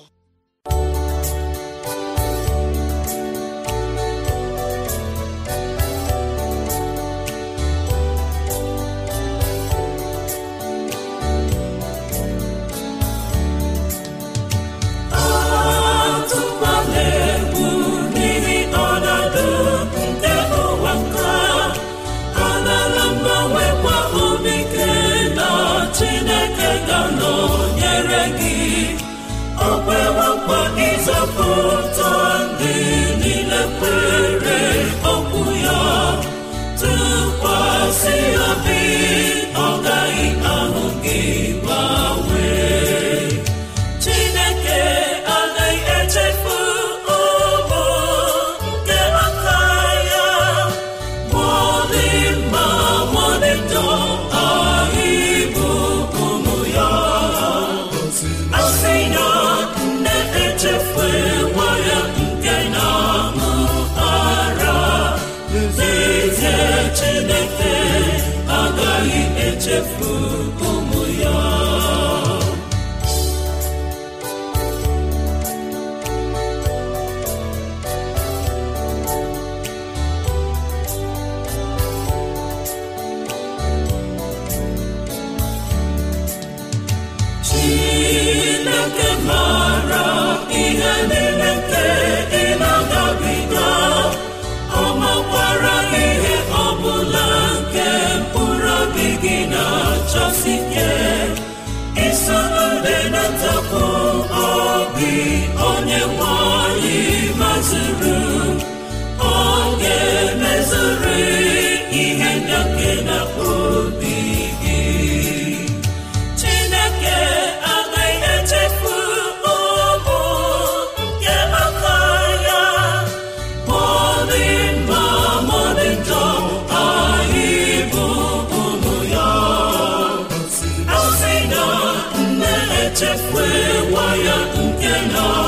nwa 133.94 134.16
ya 134.26 134.38
nke 134.66 134.94
na 135.14 135.43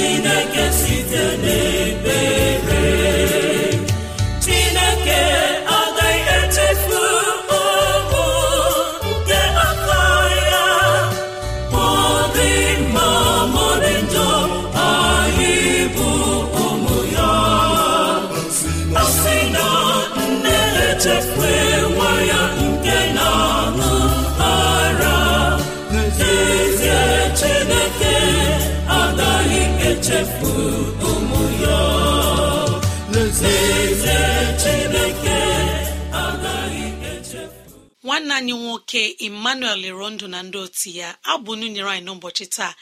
nwanne 0.00 0.29
anyị 38.40 38.54
nwoke 38.62 39.02
emmanuel 39.26 39.82
ndụ 40.14 40.26
na 40.32 40.38
ndị 40.46 40.58
otu 40.64 40.88
ya 40.98 41.08
abụ 41.32 41.50
nyere 41.60 41.90
anyị 41.92 42.04
n'ụbọchị 42.06 42.46
taa 42.56 42.72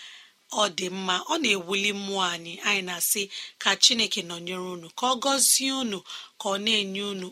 ọ 0.52 0.64
dị 0.76 0.86
mma 0.96 1.14
ọ 1.32 1.34
na-ewuli 1.42 1.90
mmụọ 1.98 2.22
anyị. 2.34 2.52
Anyị 2.68 2.82
na-asị 2.88 3.22
ka 3.62 3.70
chineke 3.82 4.20
nọnyere 4.28 4.66
unu 4.74 4.88
ka 4.98 5.04
ọ 5.12 5.14
gọzie 5.22 5.72
unu 5.82 5.98
ka 6.40 6.46
ọ 6.54 6.56
na-enye 6.64 7.02
unu 7.12 7.28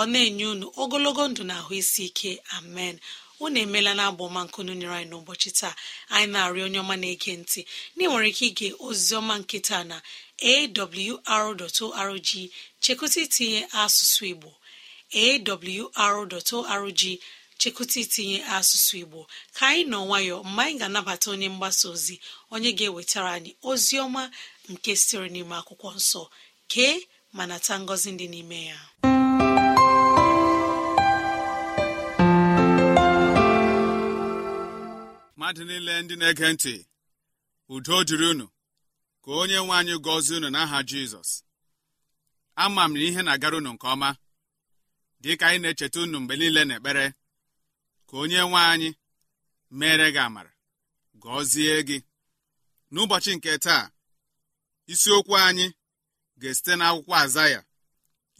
ọ 0.00 0.02
na-enye 0.12 0.46
unu 0.52 0.66
ogologo 0.82 1.22
ndụ 1.30 1.42
na 1.48 1.54
ahụ 1.60 1.72
isi 1.80 2.02
ike. 2.08 2.30
Amen. 2.56 2.96
Unu 3.44 3.56
emeela 3.64 3.92
na 3.98 4.02
abụọma 4.10 4.40
nkunu 4.46 4.72
nyere 4.78 4.94
anyị 4.98 5.08
n'ụbọchị 5.10 5.50
taa. 5.58 5.74
Anyị 6.14 6.28
na-arịọ 6.32 6.64
onye 6.68 6.78
ọma 6.84 6.94
na-ege 7.02 7.32
ntị. 7.40 7.60
Na 7.96 8.02
nwere 8.08 8.28
ike 8.32 8.44
ige 8.50 8.68
oziọma 8.86 9.34
nkịta 9.40 9.78
na 9.90 9.96
awr.org 10.50 12.28
chekụta 12.82 13.18
itinye 13.24 13.60
asụsụ 13.82 14.22
igbo. 14.32 14.50
awr.org 15.14 17.02
chekụta 17.58 18.00
itinye 18.00 18.38
asụsụ 18.56 18.94
igbo. 19.02 19.20
Ka 19.56 19.66
anyị 19.70 19.84
nọ 19.90 19.98
nwayọọ 20.06 20.38
mgbe 20.44 20.62
anyị 20.64 20.78
ga-anabata 20.80 21.26
onye 21.30 21.48
mgbasa 21.48 21.88
ozi 21.94 22.14
onye 22.54 22.70
ga-ewetara 22.78 23.30
anyị 23.36 23.50
ozi 23.70 23.94
ọma 24.04 24.22
nke 24.70 24.90
sitere 25.00 25.28
n'ime 25.32 25.54
akwụkwọ 25.60 25.88
nsọ. 25.98 26.22
Kee 26.72 26.96
ma 27.36 27.42
nata 27.50 27.74
ngọzi 27.80 28.10
dị 28.18 28.26
n'ime 28.32 28.58
ya. 28.70 28.78
Mmadụ 35.36 35.62
niile 35.68 35.94
ndị 36.02 36.14
na-ege 36.20 36.48
ntị 36.52 36.74
udo 37.74 37.96
dịrị 38.08 38.26
unu. 38.32 38.46
Ka 39.24 39.30
onye 39.40 39.56
nwe 39.64 39.74
anyị 39.78 39.94
gọzie 40.04 40.36
unu 40.38 40.48
n'aha 40.54 40.78
jizọs. 40.88 41.30
Ama 42.62 42.82
m 42.88 42.92
na 42.94 43.00
ihe 43.08 43.20
na-agara 43.22 43.56
unu 43.58 43.70
nke 43.74 43.86
ọma. 43.94 44.08
Dị 45.22 45.30
ka 45.40 45.44
anyị 45.48 45.58
na-echeta 45.62 45.98
unu 46.02 46.18
mgbe 46.20 46.34
niile 46.40 46.62
n'ekpere 46.68 47.04
ka 48.08 48.14
onye 48.22 48.38
nwe 48.48 48.60
anyị 48.72 48.88
mere 49.78 50.06
gị 50.14 50.20
amara 50.26 50.52
gọzie 51.22 51.76
gị. 51.88 51.98
N'ụbọchị 52.92 53.32
nke 53.36 53.52
taa 53.64 53.84
isiokwu 54.92 55.34
anyị 55.46 55.66
ga-esite 56.40 56.72
n'akwụkwọ 56.78 57.14
azaya 57.24 57.60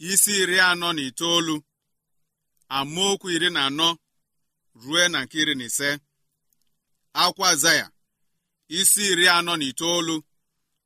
isi 0.09 0.31
iri 0.41 0.57
anọ 0.69 0.87
na 0.95 1.01
itoolu 1.09 1.55
amaokwu 2.77 3.27
iri 3.35 3.49
na 3.55 3.61
anọ 3.69 3.87
rue 4.83 5.03
na 5.13 5.19
nke 5.23 5.37
iri 5.41 5.53
na 5.59 5.65
ise. 5.69 5.89
Akwụkwọ 7.21 7.43
azaya 7.53 7.85
isi 8.79 9.01
iri 9.11 9.25
anọ 9.37 9.53
na 9.59 9.65
itoolu 9.71 10.15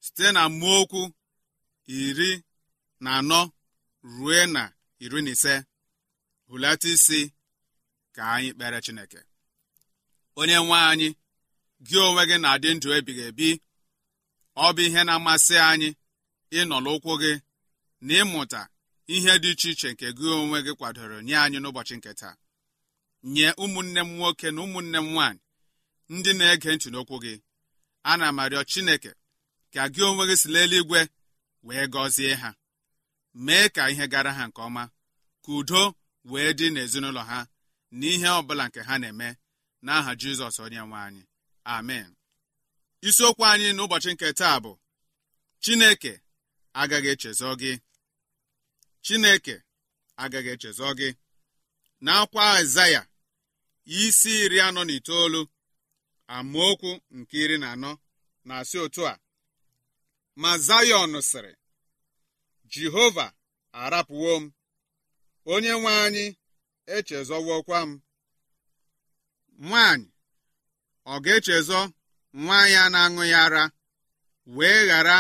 site 0.06 0.28
na 0.36 0.40
amaokwu 0.48 1.02
iri 2.02 2.32
na 3.04 3.10
anọ 3.20 3.40
rue 4.16 4.40
na 4.56 4.64
iri 5.04 5.20
na 5.26 5.32
ise. 5.36 5.56
Hulata 6.52 6.88
isi 6.96 7.20
ka 8.16 8.22
anyị 8.34 8.50
kpere 8.56 8.80
chineke. 8.86 9.20
Onye 10.40 10.56
nwe 10.66 10.78
anyị 10.92 11.10
gị 11.88 11.98
onwe 12.08 12.24
gị 12.30 12.38
na-adị 12.44 12.70
ndụ 12.76 12.88
ebighị 12.98 13.24
ebi. 13.30 13.50
Ọ 14.56 14.66
bụ 14.76 14.82
ihe 14.88 15.02
na-amasị 15.08 15.56
anyị 15.72 15.90
ịnọ 16.60 16.76
n'ụkwụ 16.84 17.14
gị 17.22 17.32
na 18.08 18.14
ịmụta 18.22 18.62
ihe 19.16 19.34
dị 19.44 19.50
iche 19.54 19.70
iche 19.74 19.90
nke 19.94 20.08
gị 20.18 20.28
onwe 20.40 20.58
gị 20.66 20.72
kwadoro 20.80 21.18
nye 21.28 21.36
anyị 21.46 21.58
n'ụbọchị 21.62 21.96
nke 21.98 22.12
taa. 22.20 22.36
Nye 23.34 23.48
ụmụnne 23.64 24.02
m 24.04 24.10
nwoke 24.18 24.48
na 24.56 24.60
ụmụnne 24.66 25.00
m 25.04 25.08
nwaanyị 25.14 25.42
ndị 26.14 26.32
na-ege 26.40 26.70
ntị 26.76 26.88
n'okwu 26.94 27.16
gị. 27.24 27.34
Ana 28.12 28.26
m 28.36 28.38
arịọ 28.44 28.62
chineke 28.72 29.12
ka 29.74 29.82
gị 29.94 30.02
onwe 30.10 30.24
gị 30.30 30.36
si 30.42 30.48
n'eluigwe 30.54 31.00
wee 31.66 31.86
gọzie 31.94 32.34
ha. 32.42 32.50
Mee 33.46 33.66
ka 33.76 33.84
ihe 33.92 34.06
gara 34.14 34.32
ha 34.38 34.44
nke 34.48 34.62
ọma. 34.68 34.84
Ka 35.44 35.52
udo 35.60 35.84
wee 36.30 36.52
dị 36.58 36.68
n'ezinụlọ 36.74 37.22
ha 37.30 37.40
na 37.98 38.06
ihe 38.14 38.28
ọbụla 38.40 38.64
nke 38.68 38.80
ha 38.88 38.96
na-eme 39.02 39.28
n'aha 39.86 40.12
jizọs 40.22 40.58
onye 40.64 40.80
nwe 40.88 40.98
anyị. 41.08 41.24
Amen. 41.76 42.10
Isiokwu 43.08 43.44
anyị 43.52 43.68
n'ụbọchị 43.76 44.10
nke 44.14 44.28
taa 44.40 44.58
bụ 44.64 44.72
chineke 45.64 46.14
agaghị 46.82 47.10
echezọ 47.14 47.50
gị. 47.62 47.72
Chineke 49.06 49.56
agaghị 50.24 50.50
echezọ 50.56 50.88
gị. 51.00 51.10
N'akwa 52.06 52.42
aịzaya 52.56 53.02
isi 54.00 54.32
iri 54.46 54.58
anọ 54.68 54.82
na 54.88 54.94
itoolu 54.98 55.42
amaokwu 56.36 56.92
nke 57.18 57.36
iri 57.44 57.58
na 57.62 57.68
anọ 57.76 57.92
na-asị 58.48 58.78
otu 58.86 59.02
a 59.12 59.20
ma 60.42 60.52
zayọn 60.68 61.14
sịrị 61.30 61.54
jehova 62.72 63.26
arapụwo 63.82 64.32
m 64.42 64.52
onye 65.46 65.72
nwe 65.80 65.92
anyị 66.06 66.26
echezọwokwa 66.96 67.80
m. 67.88 68.02
Nwanyị 69.68 70.08
ọ 71.06 71.16
ga-echezọ 71.24 71.80
nwa 72.42 72.60
ya 72.74 72.84
na-aṅụ 72.94 73.24
ya 73.34 73.40
ara 73.46 73.64
wee 74.56 74.82
ghara 74.90 75.18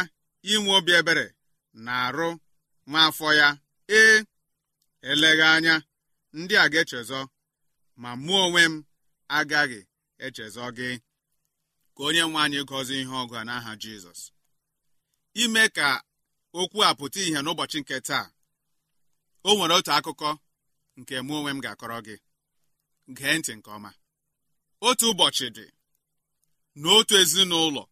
inwe 0.51 0.71
obi 0.77 0.91
ebere 0.99 1.25
na 1.86 1.91
arụ 2.07 2.29
nwa 2.89 2.99
afọ 3.07 3.27
ya? 3.39 3.47
Ee 3.99 4.17
eleghị 5.10 5.41
anya 5.55 5.75
ndị 6.38 6.55
a 6.63 6.65
ga-echezọ 6.73 7.19
ma 8.01 8.10
mụ 8.23 8.34
onwe 8.45 8.62
m 8.71 8.75
agaghị 9.38 9.79
echezọ 10.25 10.63
gị. 10.77 10.89
Ka 11.95 12.01
onye 12.07 12.21
nwe 12.29 12.39
anyị 12.45 12.60
gọzie 12.69 12.97
ihe 13.01 13.13
ọgụ 13.23 13.36
a 13.39 13.43
n'aha 13.47 13.71
jizọs. 13.81 14.21
Ime 15.43 15.63
ka 15.77 15.88
okwu 16.60 16.79
a 16.84 16.95
pụta 16.97 17.19
ìhè 17.27 17.39
n'ụbọchị 17.43 17.77
nke 17.81 17.97
taa. 18.07 18.25
O 19.43 19.56
nwere 19.56 19.73
otu 19.80 19.91
akụkọ 19.97 20.30
nke 20.99 21.15
mụ 21.25 21.34
onwe 21.38 21.51
m 21.56 21.60
ga-akọrọ 21.63 21.97
gị 22.08 22.15
gee 23.17 23.36
ntị 23.38 23.51
nke 23.58 23.69
ọma. 23.77 23.91
Otu 24.88 25.06
ụbọchị 25.12 25.47
dị 25.58 25.65
n'otu 26.82 27.13
ezinụlọ 27.21 27.84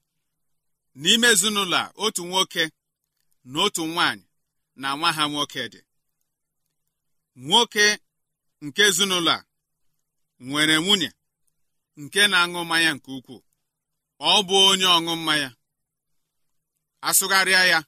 n'ime 1.02 1.28
ezinụlọ 1.34 1.78
a 1.84 1.92
otu 2.04 2.22
nwoke 2.30 2.64
na 3.52 3.58
otu 3.66 3.82
nwanyị 3.94 4.26
na 4.82 4.88
nwa 4.98 5.10
ha 5.18 5.24
nwoke 5.32 5.62
dị. 5.74 5.82
Nwoke 7.46 7.86
nke 8.66 8.82
ezinụlọ 8.90 9.32
a 9.38 9.46
nwere 10.48 10.76
nwunye 10.84 11.10
nke 12.02 12.22
na-aṅụ 12.32 12.60
mmanya 12.66 12.92
nke 12.96 13.10
ukwuu. 13.18 13.42
Ọ 14.20 14.44
bụ 14.48 14.56
onye 14.70 14.86
ọṅụ 14.98 15.14
mmanya. 15.20 15.50
Asụgharịa 17.08 17.64
ya 17.72 17.80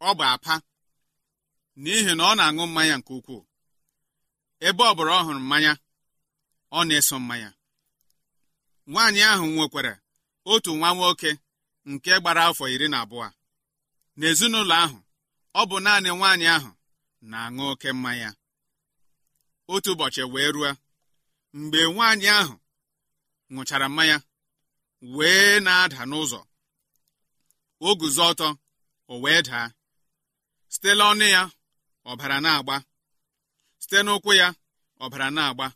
ọ 0.00 0.10
bụ 0.18 0.24
apa. 0.34 0.54
N'ihi 1.80 2.12
na 2.16 2.22
ọ 2.30 2.32
na-aṅụ 2.38 2.64
mmanya 2.68 2.94
nke 2.98 3.12
ukwuu. 3.18 3.42
Ebe 4.66 4.82
ọ 4.90 4.92
bụla 4.96 5.12
ọ 5.18 5.24
hụrụ 5.26 5.40
mmanya 5.44 5.72
ọ 6.72 6.80
na-eso 6.88 7.16
mmanya. 7.20 7.50
Nwaanyị 8.90 9.20
ahụ 9.32 9.44
nwekwara 9.54 9.92
otu 10.50 10.70
nwa 10.78 10.90
nwoke 10.96 11.30
nke 11.90 12.10
gbara 12.20 12.42
afọ 12.48 12.64
iri 12.74 12.86
na 12.92 12.98
abụọ. 13.04 13.26
N'ezinụlọ 14.18 14.74
ahụ 14.84 14.98
ọ 15.60 15.62
bụ 15.68 15.76
naanị 15.84 16.10
nwaanyị 16.18 16.46
ahụ 16.56 16.70
na-aṅụ 17.30 17.62
oke 17.72 17.88
mmanya. 17.96 18.30
Otu 19.72 19.90
ụbọchị 19.94 20.22
wee 20.32 20.50
rue 20.54 20.70
mgbe 21.58 21.78
nwaanyị 21.94 22.28
ahụ 22.40 22.54
ṅụchara 23.54 23.86
mmanya 23.90 24.16
wee 25.16 25.60
na-ada 25.64 26.00
n'ụzọ. 26.10 26.40
O 27.86 27.88
guzo 28.00 28.22
ọtọ 28.30 28.46
o 29.12 29.14
wee 29.22 29.40
daa. 29.48 29.66
Site 30.72 30.90
n'ọnụ 30.98 31.26
ya 31.36 31.42
ọbara 32.10 32.36
na-agba. 32.44 32.76
Site 33.82 33.98
n'ụkwụ 34.06 34.32
ya 34.40 34.48
ọbara 35.04 35.26
na-agba. 35.36 35.66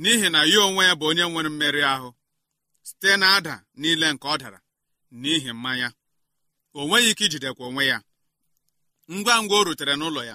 N'ihi 0.00 0.28
na 0.34 0.40
ya 0.52 0.58
onwe 0.66 0.82
ya 0.88 0.94
bụ 0.98 1.04
onye 1.10 1.24
nwere 1.30 1.48
mmerụ 1.52 1.80
ahụ. 1.92 2.08
Site 2.88 3.10
na 3.20 3.26
ada 3.36 3.54
niile 3.80 4.06
nke 4.14 4.26
ọ 4.28 4.36
dara 4.42 4.58
n'ihi 5.20 5.50
mmanya. 5.56 5.88
O 6.78 6.86
nweghị 6.86 7.10
ike 7.12 7.24
ijidekwa 7.26 7.64
onwe 7.68 7.84
ya. 7.90 7.98
Ngwa 9.14 9.34
ngwa 9.42 9.56
o 9.60 9.64
rutere 9.66 9.94
n'ụlọ 9.96 10.22
ya 10.30 10.34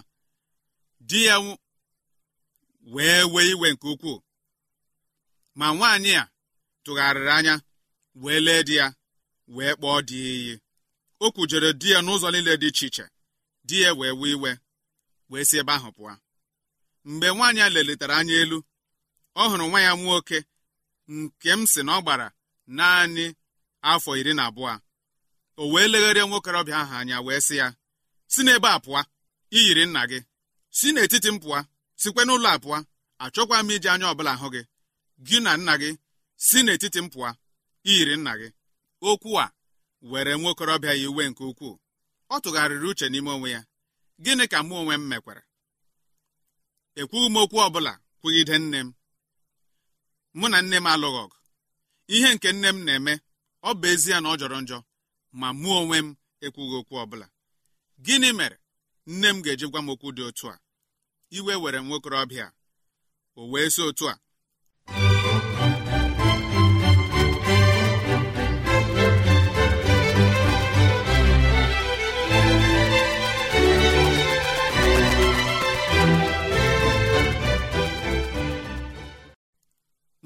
di 1.08 1.20
ya 1.28 1.36
wee 2.94 3.24
wee 3.34 3.50
iwe 3.54 3.68
nke 3.74 3.88
ukwuu. 3.94 4.20
Ma 5.60 5.66
nwaanyị 5.76 6.12
a 6.22 6.30
tụgharịrị 6.84 7.32
anya 7.38 7.56
wee 8.24 8.40
lee 8.46 8.64
di 8.68 8.76
ya 8.80 8.88
wee 9.56 9.74
kpọọ 9.78 10.00
di 10.08 10.18
iyi. 10.36 10.54
O 11.24 11.32
kwujere 11.34 11.70
di 11.82 11.88
ya 11.94 12.00
n'ụzọ 12.06 12.28
niile 12.32 12.54
dị 12.62 12.68
iche 12.72 12.86
iche. 12.90 13.06
Di 13.68 13.76
ya 13.84 13.92
wee 14.00 14.12
wee 14.22 14.32
iwe. 14.36 14.52
Wee 15.30 15.46
si 15.50 15.56
ebe 15.62 15.72
ahụ 15.78 15.90
pụọ. 15.98 16.12
Mgbe 17.10 17.28
nwaanyị 17.36 17.62
a 17.66 17.70
lelitere 17.76 18.14
anya 18.20 18.34
elu 18.42 18.58
ọ 19.36 19.44
hụrụ 19.50 19.66
nwa 19.70 19.80
ya 19.86 19.92
nwoke 20.02 20.38
nke 21.16 21.50
m 21.56 21.62
sị 21.72 21.82
na 21.86 21.92
ọ 21.98 22.02
gbara 22.04 22.28
naanị 22.78 23.26
afọ 23.92 24.12
iri 24.20 24.34
na 24.38 24.44
abụọ. 24.50 24.74
O 25.62 25.64
wee 25.74 25.88
legharịa 25.92 26.26
nwokorobịa 26.30 26.78
ahụ 26.82 26.94
anya 27.00 27.18
wee 27.26 27.40
sị 27.48 27.56
ya 27.62 27.68
si 28.34 28.42
n'ebe 28.46 28.68
a 28.68 28.80
pụọ 28.86 29.00
iyiri 29.58 29.84
nna 29.88 30.02
gị. 30.10 30.20
Si 30.78 30.88
n'etiti 30.94 31.30
m 31.34 31.38
pụọ 31.44 31.58
sikwe 32.02 32.22
n'ụlọ 32.28 32.48
a 32.56 32.58
pụọ. 32.64 32.78
Achọkwa 33.24 33.58
m 33.64 33.70
iji 33.76 33.88
anya 33.94 34.08
ọbụla 34.14 34.34
hụ 34.42 34.48
gị. 34.54 34.62
Gị 35.28 35.38
na 35.46 35.52
nna 35.58 35.74
gị 35.82 35.90
si 36.46 36.58
n'etiti 36.66 37.00
m 37.04 37.08
pụọ 37.14 37.30
iyiri 37.90 38.16
nna 38.18 38.32
gị. 38.40 38.48
Okwu 39.10 39.32
a 39.44 39.52
were 40.10 40.34
nwokorobịa 40.42 40.90
ya 40.90 40.96
iwe 41.06 41.24
nke 41.30 41.44
ukwuu. 41.52 41.76
Ọ 42.30 42.36
tụgharịrị 42.44 42.88
uche 42.92 43.06
n'ime 43.10 43.30
onwe 43.36 43.50
ya. 43.56 43.62
Gịnị 44.24 44.46
ka 44.52 44.58
mụ 44.68 44.74
onwe 44.82 44.96
m 44.98 45.04
mekwara? 45.12 45.42
Ekwughị 47.00 47.28
m 47.30 47.36
okwu 47.42 47.58
ọbụla 47.68 47.94
kwugide 48.20 48.56
nne 48.60 48.80
m. 48.86 48.90
Mụ 50.38 50.46
na 50.52 50.60
nne 50.62 50.78
m 50.80 50.88
alụghị 50.94 51.20
ọgụ. 51.26 51.38
Ihe 52.16 52.30
nke 52.36 52.50
nne 52.54 52.68
m 52.76 52.78
na-eme 52.86 53.14
ọ 53.68 53.70
bụ 53.80 53.86
ezie 53.94 54.18
na 54.22 54.28
ọ 54.34 54.36
jọrọ 54.40 54.58
njọ 54.64 54.78
ma 55.40 55.48
mụ 55.62 55.70
onwe 55.80 55.98
m 56.06 56.08
ekwughị 56.46 56.76
okwu 56.82 56.96
ọbụla. 57.04 57.28
Gịnị 58.06 58.30
mere 58.40 58.58
nne 59.12 59.28
m 59.34 59.38
ga-eji 59.44 59.66
gwa 59.72 59.82
m 59.86 59.90
okwu 59.94 60.08
dị 60.16 60.22
otu 60.30 60.46
a? 60.54 60.56
Iwe 61.38 61.54
were 61.64 61.80
nwokorobịa 61.86 62.48
o 63.40 63.50
wee 63.52 63.70
si 63.74 63.82
otu 63.90 64.06
a 64.10 64.16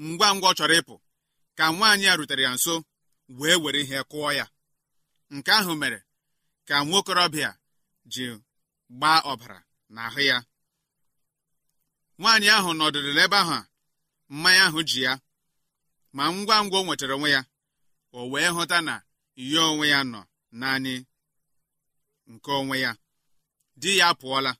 ngwa 0.06 0.28
ngwa 0.34 0.48
ọ 0.52 0.54
chọrọ 0.58 0.74
ịpụ 0.80 0.94
ka 1.56 1.64
nwaanyị 1.76 2.06
a 2.12 2.16
rutere 2.18 2.42
ya 2.46 2.50
nso 2.56 2.74
wee 3.38 3.56
were 3.62 3.80
ihe 3.84 3.98
kụọ 4.10 4.30
ya. 4.38 4.44
Nke 5.34 5.50
ahụ 5.58 5.72
mere 5.80 5.98
ka 6.68 6.74
nwokorobịa 6.86 7.50
ji 8.12 8.24
gbaa 8.96 9.18
ọbara 9.32 9.58
n'ahụ 9.94 10.20
ya. 10.30 10.36
Nwaanyị 12.18 12.48
ahụ 12.56 12.70
nọdụrụ 12.78 13.10
n'ebe 13.16 13.36
ahụ 13.42 13.56
mmanya 14.32 14.62
ahụ 14.68 14.80
ji 14.88 14.98
ya 15.06 15.12
ma 16.16 16.24
ngwa 16.36 16.56
ngwa 16.64 16.78
o 16.80 16.84
nwetara 16.86 17.14
onwe 17.16 17.28
ya 17.36 17.40
o 18.18 18.30
wee 18.32 18.48
hụta 18.56 18.78
na 18.88 18.94
ihe 19.42 19.58
onwe 19.70 19.86
ya 19.94 20.00
nọ 20.12 20.20
naanị 20.60 20.94
nke 22.32 22.50
onwe 22.60 22.76
ya. 22.84 22.90
Di 23.80 23.90
ya 23.98 24.06
apụọla 24.12 24.50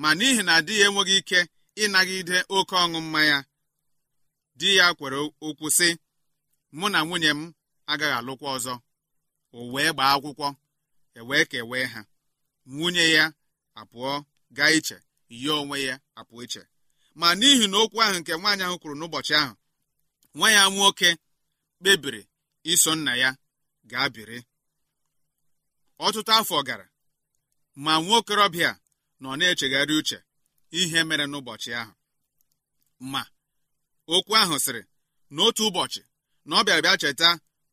ma 0.00 0.08
n'ihi 0.18 0.42
na 0.48 0.54
di 0.66 0.74
ya 0.80 0.86
enweghị 0.88 1.16
ike 1.20 1.38
ịnagide 1.82 2.36
oke 2.56 2.74
ọṅụ 2.82 2.98
mmanya 3.04 3.38
di 4.60 4.68
ya 4.78 4.86
kwere 4.98 5.18
okwu 5.46 5.66
sị 5.78 5.88
mụ 6.78 6.86
na 6.92 6.98
nwunye 7.06 7.30
m 7.38 7.54
agaghị 7.92 8.14
alụkwa 8.18 8.48
ọzọ. 8.56 8.74
O 9.56 9.72
wee 9.72 9.90
gbaa 9.94 10.12
akwụkwọ 10.16 10.48
ewee 11.18 11.44
kewee 11.50 11.84
ha. 11.92 12.00
Nwunye 12.72 13.04
ya 13.16 13.24
apụọ 13.80 14.10
gaa 14.56 14.70
iche 14.78 14.96
ihe 15.34 15.50
onwe 15.60 15.76
ya 15.88 15.94
apụ 16.18 16.34
iche. 16.44 16.62
Ma 17.20 17.28
n'ihi 17.38 17.66
na 17.72 17.76
okwu 17.82 17.98
ahụ 18.04 18.16
nke 18.20 18.32
nwaanyị 18.40 18.62
ahụ 18.66 18.76
kwuru 18.80 18.94
n'ụbọchị 18.98 19.34
ahụ 19.42 19.54
nwa 20.36 20.48
ya 20.56 20.62
nwoke 20.74 21.08
kpebiri 21.78 22.22
iso 22.72 22.92
nna 22.96 23.12
ya 23.22 23.30
gaa 23.90 24.08
biri. 24.14 24.38
Ọtụtụ 26.04 26.32
afọ 26.38 26.56
gara 26.68 26.86
ma 27.84 27.92
nwokorobịa 28.02 28.70
nọ 29.22 29.28
na-echegharị 29.38 29.94
uche 30.00 30.18
ihe 30.78 30.98
mere 31.08 31.24
n'ụbọchị 31.30 31.70
ahụ. 31.80 31.92
Ma 33.12 33.22
okwu 34.14 34.32
ahụ 34.40 34.56
sịrị 34.64 34.82
n'otu 35.34 35.62
ụbọchị 35.68 36.00
na 36.48 36.52
ọ 36.60 36.64
bịara 36.66 36.80
bịa 36.84 36.96
cheta 37.02 37.28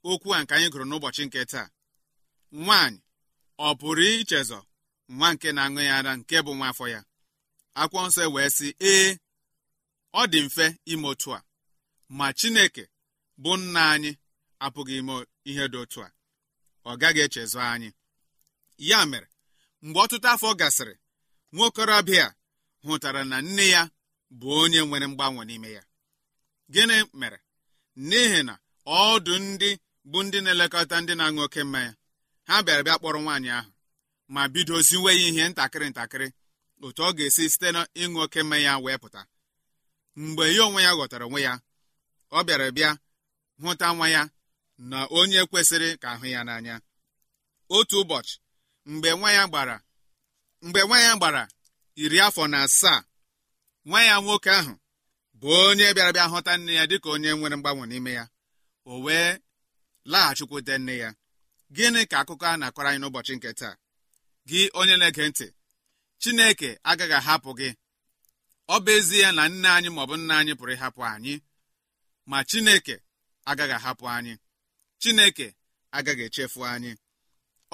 okwu 0.10 0.28
a 0.36 0.44
nke 0.44 0.54
anyị 0.56 0.68
gụrụ 0.74 0.86
n'ụbọchị 0.90 1.22
nke 1.28 1.40
taa. 1.52 1.68
Nwaanyị 2.64 3.00
ọ 3.66 3.70
pụrụ 3.80 4.04
ichezọ 4.22 4.60
nwa 5.16 5.28
nke 5.34 5.48
na-aṅụ 5.56 5.80
ya 5.88 5.94
ara 6.00 6.12
nke 6.20 6.38
bụ 6.46 6.52
nwa 6.58 6.68
afọ 6.72 6.86
ya? 6.94 7.00
Akwụkwọ 7.82 8.08
nsọ 8.08 8.22
wee 8.36 8.50
sị 8.58 8.68
ee 8.92 9.10
ọ 10.20 10.22
dị 10.32 10.40
mfe 10.46 10.66
ime 10.92 11.08
otu 11.12 11.30
a 11.38 11.40
ma 12.18 12.28
chineke 12.40 12.84
bụ 13.42 13.52
nna 13.60 13.82
anyị 13.94 14.12
apụghị 14.66 14.96
ime 15.02 15.14
ihe 15.50 15.64
dị 15.72 15.78
otu 15.84 16.00
a. 16.08 16.10
Ọ 16.90 16.92
gaghị 17.02 17.22
echezọ 17.26 17.60
anyị. 17.74 17.90
Ya 18.90 19.00
mere 19.12 19.28
mgbe 19.86 20.00
ọtụtụ 20.06 20.28
afọ 20.34 20.48
gasịrị 20.60 20.96
nwokorobịa 21.54 22.26
hụtara 22.86 23.22
na 23.32 23.38
nne 23.48 23.66
ya 23.76 23.82
bụ 24.40 24.48
onye 24.62 24.80
nwere 24.88 25.08
mgbanwe 25.12 25.44
n'ime 25.50 25.70
ya. 25.78 25.84
Gịnị 26.74 26.98
mere? 27.20 27.38
N'ihi 28.08 28.42
na 28.48 28.54
ọdụ 28.86 29.34
ndị 29.46 29.70
bụ 30.12 30.20
ndị 30.26 30.38
na-elekọta 30.46 30.96
ndị 31.02 31.14
na-aṅụ 31.20 31.40
oke 31.46 31.62
mmanya 31.66 31.92
ha 32.48 32.56
bịara 32.66 32.82
bịa 32.86 32.98
kpọrọ 33.00 33.20
nwaanyị 33.26 33.50
ahụ 33.60 33.72
ma 34.34 34.42
bido 34.54 34.76
ziwe 34.88 35.12
ya 35.20 35.24
ihe 35.28 35.44
ntakịrị 35.50 35.88
ntakịrị 35.92 36.28
otu 36.86 37.02
ọ 37.08 37.10
ga-esi 37.18 37.44
site 37.52 37.68
n'ịṅụ 37.76 38.18
oke 38.26 38.40
mmanya 38.44 38.74
wee 38.84 38.98
pụta. 39.02 39.22
Mgbe 40.24 40.44
ya 40.56 40.62
onwe 40.68 40.82
ya 40.88 40.92
ghọtara 40.98 41.26
onwe 41.28 41.40
ya 41.48 41.54
ọ 42.38 42.40
bịara 42.48 42.68
bịa 42.78 42.92
hụta 43.62 43.88
nwa 43.96 44.08
ya 44.16 44.22
na 44.90 44.98
onye 45.18 45.42
kwesịrị 45.50 45.90
ka 46.02 46.08
ahụ 46.14 46.26
ya 46.36 46.42
n'anya. 46.48 46.76
Otu 47.76 47.96
ụbọchị 48.02 48.36
mgbe 48.92 49.10
nwa 49.20 49.30
ya 49.38 49.44
gbara 49.52 49.76
mgbe 50.66 50.80
nwa 50.88 50.98
ya 51.06 51.12
gbara 51.20 51.44
iri 52.04 52.18
afọ 52.28 52.44
na 52.52 52.58
asaa 52.66 53.00
nwa 53.88 54.00
ya 54.10 54.16
nwoke 54.24 54.50
ahụ 54.60 54.74
bụ 55.40 55.48
onye 55.68 55.88
bịara 55.96 56.12
bịa 56.16 56.28
hụta 56.32 56.54
nne 56.58 56.72
ya 56.80 56.84
dịka 56.90 57.10
onye 57.16 57.30
nwere 57.38 57.56
mgbanwe 57.58 57.86
n'ime 57.90 58.12
ya. 58.20 58.24
O 58.92 58.94
wee 59.06 59.38
laghachikwute 60.12 60.76
nne 60.78 60.94
ya. 61.04 61.10
Gịnị 61.76 62.02
ka 62.12 62.18
akụkọ 62.22 62.46
a 62.52 62.58
na-akọrọ 62.60 62.88
anyị 62.90 63.00
n'ụbọchị 63.02 63.34
nke 63.38 63.50
taa? 63.60 63.76
Gị 64.50 64.60
onye 64.80 64.96
na-ege 65.00 65.24
ntị 65.30 65.48
chineke 66.22 66.70
agaghị 66.90 67.16
ahapụ 67.20 67.50
gị. 67.60 67.70
Ọ 68.74 68.76
bụ 68.84 68.92
ezie 68.98 69.28
na 69.38 69.44
nne 69.54 69.68
anyị 69.78 69.90
maọbụ 69.96 70.16
nna 70.20 70.34
anyị 70.40 70.54
pụrụ 70.60 70.72
ịhapụ 70.76 71.02
anyị 71.14 71.34
ma 72.30 72.38
chineke 72.50 72.96
agaghị 73.50 73.76
ahapụ 73.80 74.06
anyị. 74.16 74.34
Chineke 75.02 75.48
agaghị 75.98 76.24
echefu 76.28 76.60
anyị. 76.74 76.92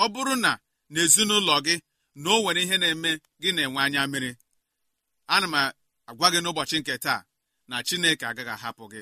Ọ 0.03 0.05
bụrụ 0.13 0.33
na 0.43 0.51
n'ezinụlọ 0.93 1.55
gị 1.65 1.75
na 2.21 2.29
o 2.35 2.41
nwere 2.41 2.61
ihe 2.65 2.75
na-eme 2.81 3.11
gị 3.41 3.49
na-enwe 3.55 3.79
anya 3.85 4.01
mmiri. 4.07 4.31
Ana 5.33 5.47
m 5.47 5.55
agwa 6.09 6.27
gị 6.33 6.39
n'ụbọchị 6.43 6.77
nke 6.81 6.93
taa 7.05 7.19
na 7.73 7.79
chineke 7.87 8.25
agaghị 8.29 8.49
ahapụ 8.57 8.83
gị. 8.93 9.01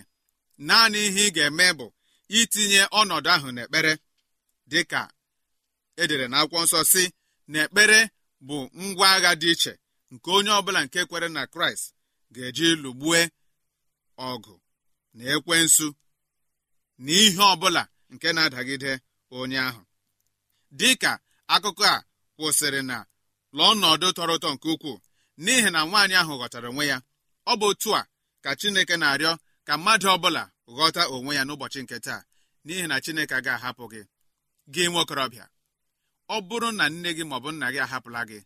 Naanị 0.67 0.99
ihe 1.07 1.21
ị 1.27 1.31
ga-eme 1.35 1.65
bụ 1.79 1.85
itinye 2.39 2.81
ọnọdụ 2.99 3.29
ahụ 3.35 3.47
n'ekpere 3.55 3.93
dịka 4.71 5.01
edere 6.01 6.25
na 6.31 6.37
akwụkwọ 6.41 6.59
nsọ 6.65 6.79
si 6.91 7.03
na 7.51 7.57
ekpere 7.65 7.99
bụ 8.47 8.55
ngwa 8.83 9.07
agha 9.15 9.31
dị 9.41 9.49
iche 9.53 9.73
nke 10.13 10.29
onye 10.37 10.51
ọbụla 10.59 10.79
nke 10.85 10.99
kwere 11.09 11.27
na 11.35 11.41
kraịst 11.53 11.85
ga-eji 12.33 12.67
lụgbue 12.83 13.19
ọgụ 14.29 14.53
na 15.15 15.23
ekwensu 15.33 15.87
na 17.03 17.11
ihe 17.23 17.43
ọbụla 17.53 17.81
nke 18.13 18.27
na-adagide 18.35 18.91
onye 19.37 19.59
ahụ. 19.67 19.81
Dịka 20.79 21.11
akụkọ 21.53 21.83
a 21.95 21.97
kwụsịrị 22.37 22.81
na 22.89 22.97
lọnọdụ 23.57 24.07
tọrọ 24.17 24.33
ụtọ 24.37 24.49
nke 24.55 24.67
ukwuu 24.73 24.97
n'ihi 25.43 25.69
na 25.75 25.79
nwaanyị 25.89 26.15
ahụ 26.21 26.33
ghọtara 26.39 26.67
onwe 26.71 26.83
ya 26.91 26.97
ọ 27.51 27.53
bụ 27.59 27.65
otu 27.71 27.89
a 27.99 28.01
ka 28.43 28.49
chineke 28.59 28.95
na-arịọ 29.01 29.31
ka 29.67 29.73
mmadụ 29.77 30.07
ọbụla 30.15 30.43
ghọta 30.75 31.01
onwe 31.15 31.31
ya 31.37 31.43
n'ụbọchị 31.47 31.79
nke 31.83 31.97
taa 32.05 32.21
n'ihi 32.65 32.85
na 32.89 32.95
chineke 33.03 33.37
ga-ahapụ 33.45 33.83
gị. 33.93 34.01
Gị 34.73 34.83
nwokorobịa 34.91 35.45
ọ 36.33 36.35
bụrụ 36.47 36.69
na 36.79 36.85
nne 36.93 37.09
gị 37.17 37.23
maọbụ 37.29 37.49
nna 37.53 37.67
gị 37.73 37.79
ahapụla 37.85 38.21
gị 38.29 38.39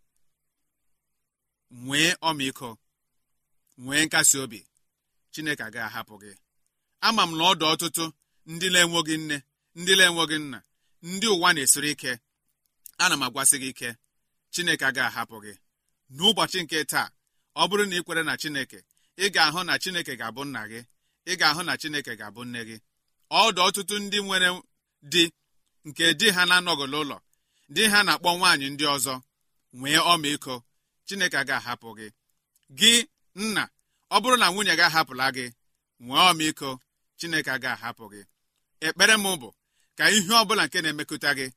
nwee 1.86 2.10
ọmịiko 2.30 2.70
nwee 3.84 4.04
nkasi 4.06 4.38
obi 4.44 4.60
chineke 5.34 5.64
agaghị 5.68 5.88
ahapụ 5.90 6.16
gị. 6.24 6.32
Ama 7.08 7.24
m 7.28 7.32
na 7.38 7.44
ọdụ 7.52 7.66
ọtụtụ 7.74 8.04
ndị 8.52 8.68
na-enweghị 8.74 9.16
nne 9.24 9.38
ndị 9.80 9.94
na-enweghị 10.00 10.38
nna 10.44 10.60
ndị 11.12 11.28
ụwa 11.36 11.50
na-esiri 11.56 11.90
ike. 11.96 12.12
Ana 13.04 13.16
m 13.20 13.24
agwasị 13.26 13.56
gị 13.64 13.70
ike 13.74 13.90
chineke 14.54 14.86
agaghị 14.90 15.08
ahapụ 15.10 15.36
gị. 15.46 15.54
N'ụbọchị 16.16 16.60
nke 16.64 16.78
taa 16.92 17.08
ọ 17.62 17.64
bụrụ 17.70 17.84
na 17.90 17.96
ị 18.00 18.02
kwere 18.06 18.24
na 18.28 18.34
chineke 18.42 18.80
ị 19.24 19.26
ga-ahụ 19.36 19.60
na 19.68 19.74
chineke 19.82 20.14
ga-abụ 20.20 20.42
nna 20.48 20.62
gị. 20.72 20.80
Ị 21.26 21.34
ga-ahụ 21.40 21.62
na 21.68 21.74
chineke 21.82 22.14
ga-abụ 22.20 22.42
nne 22.46 22.60
gị. 22.70 22.76
Ọdụ 23.42 23.60
ọtụtụ 23.68 23.96
ndị 24.04 24.18
nwere 24.26 24.50
di 25.12 25.24
nke 25.88 26.06
di 26.20 26.28
ha 26.36 26.42
na-anọgụla 26.50 26.98
ụlọ 27.04 27.18
di 27.76 27.84
ha 27.92 28.00
na-akpọ 28.08 28.30
nwaanyị 28.38 28.68
ndị 28.74 28.86
ọzọ 28.96 29.14
nwee 29.80 30.00
ọmịiko 30.14 30.54
chineke 31.08 31.40
ga-ahapụ 31.50 31.88
gị. 31.98 32.08
Gị 32.80 32.92
nna 33.42 33.64
ọ 34.14 34.18
bụrụ 34.22 34.36
na 34.42 34.48
nwunye 34.52 34.74
gị 34.80 34.86
ahapụla 34.90 35.26
gị 35.36 35.46
nwee 36.06 36.22
ọmịiko 36.32 36.70
chineke 37.20 37.54
ga-ahapụ 37.64 38.04
gị. 38.14 38.22
Ekpere 38.88 39.16
m 39.18 39.26
bụ 39.42 39.50
ka 39.98 40.06
ihe 40.18 40.38
bụla 40.48 40.64
nke 40.68 40.78
na-emekọta 40.84 41.30
gị 41.38 41.48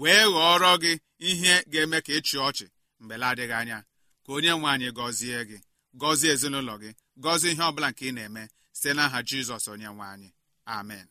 wee 0.00 0.24
ghọọrọ 0.32 0.70
gị 0.82 0.92
ihe 1.28 1.54
ga-eme 1.72 1.98
ka 2.06 2.12
ịchị 2.18 2.36
ọchị 2.48 2.66
mgbe 3.00 3.14
na-adịghị 3.20 3.54
anya. 3.60 3.78
Ka 4.24 4.30
onye 4.36 4.50
nwe 4.58 4.68
anyị 4.74 4.88
gọzie 4.98 5.40
gị. 5.48 5.58
Gọzie 6.00 6.30
ezinụlọ 6.34 6.74
gị. 6.82 6.90
Gọzie 7.24 7.50
ihe 7.52 7.62
ọ 7.68 7.72
bụla 7.74 7.88
nke 7.90 8.02
ị 8.08 8.12
na-eme 8.16 8.42
site 8.72 8.90
n'aha 8.96 9.18
jizọs 9.28 9.64
onye 9.72 9.88
nwe 9.94 10.04
anyị. 10.12 10.28
Amen. 10.76 11.06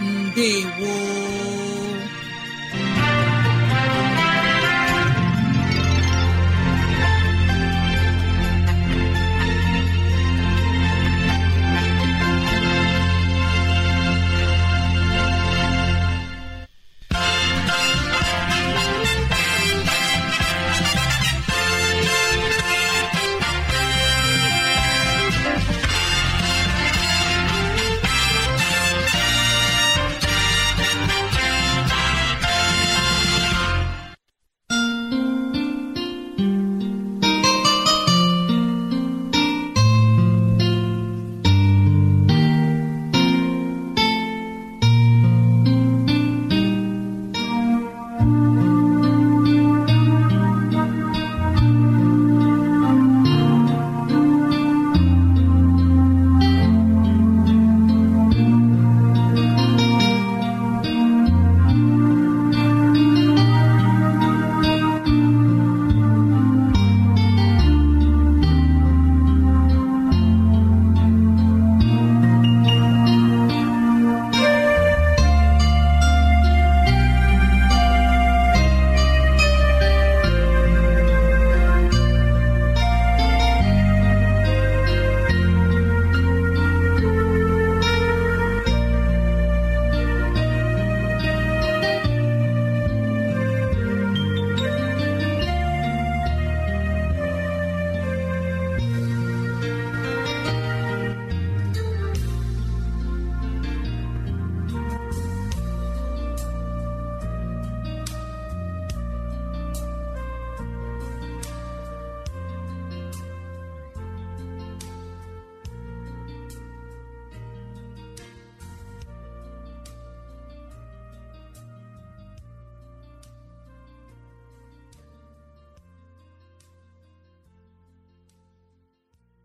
mbe 0.00 0.48
woo 0.80 1.77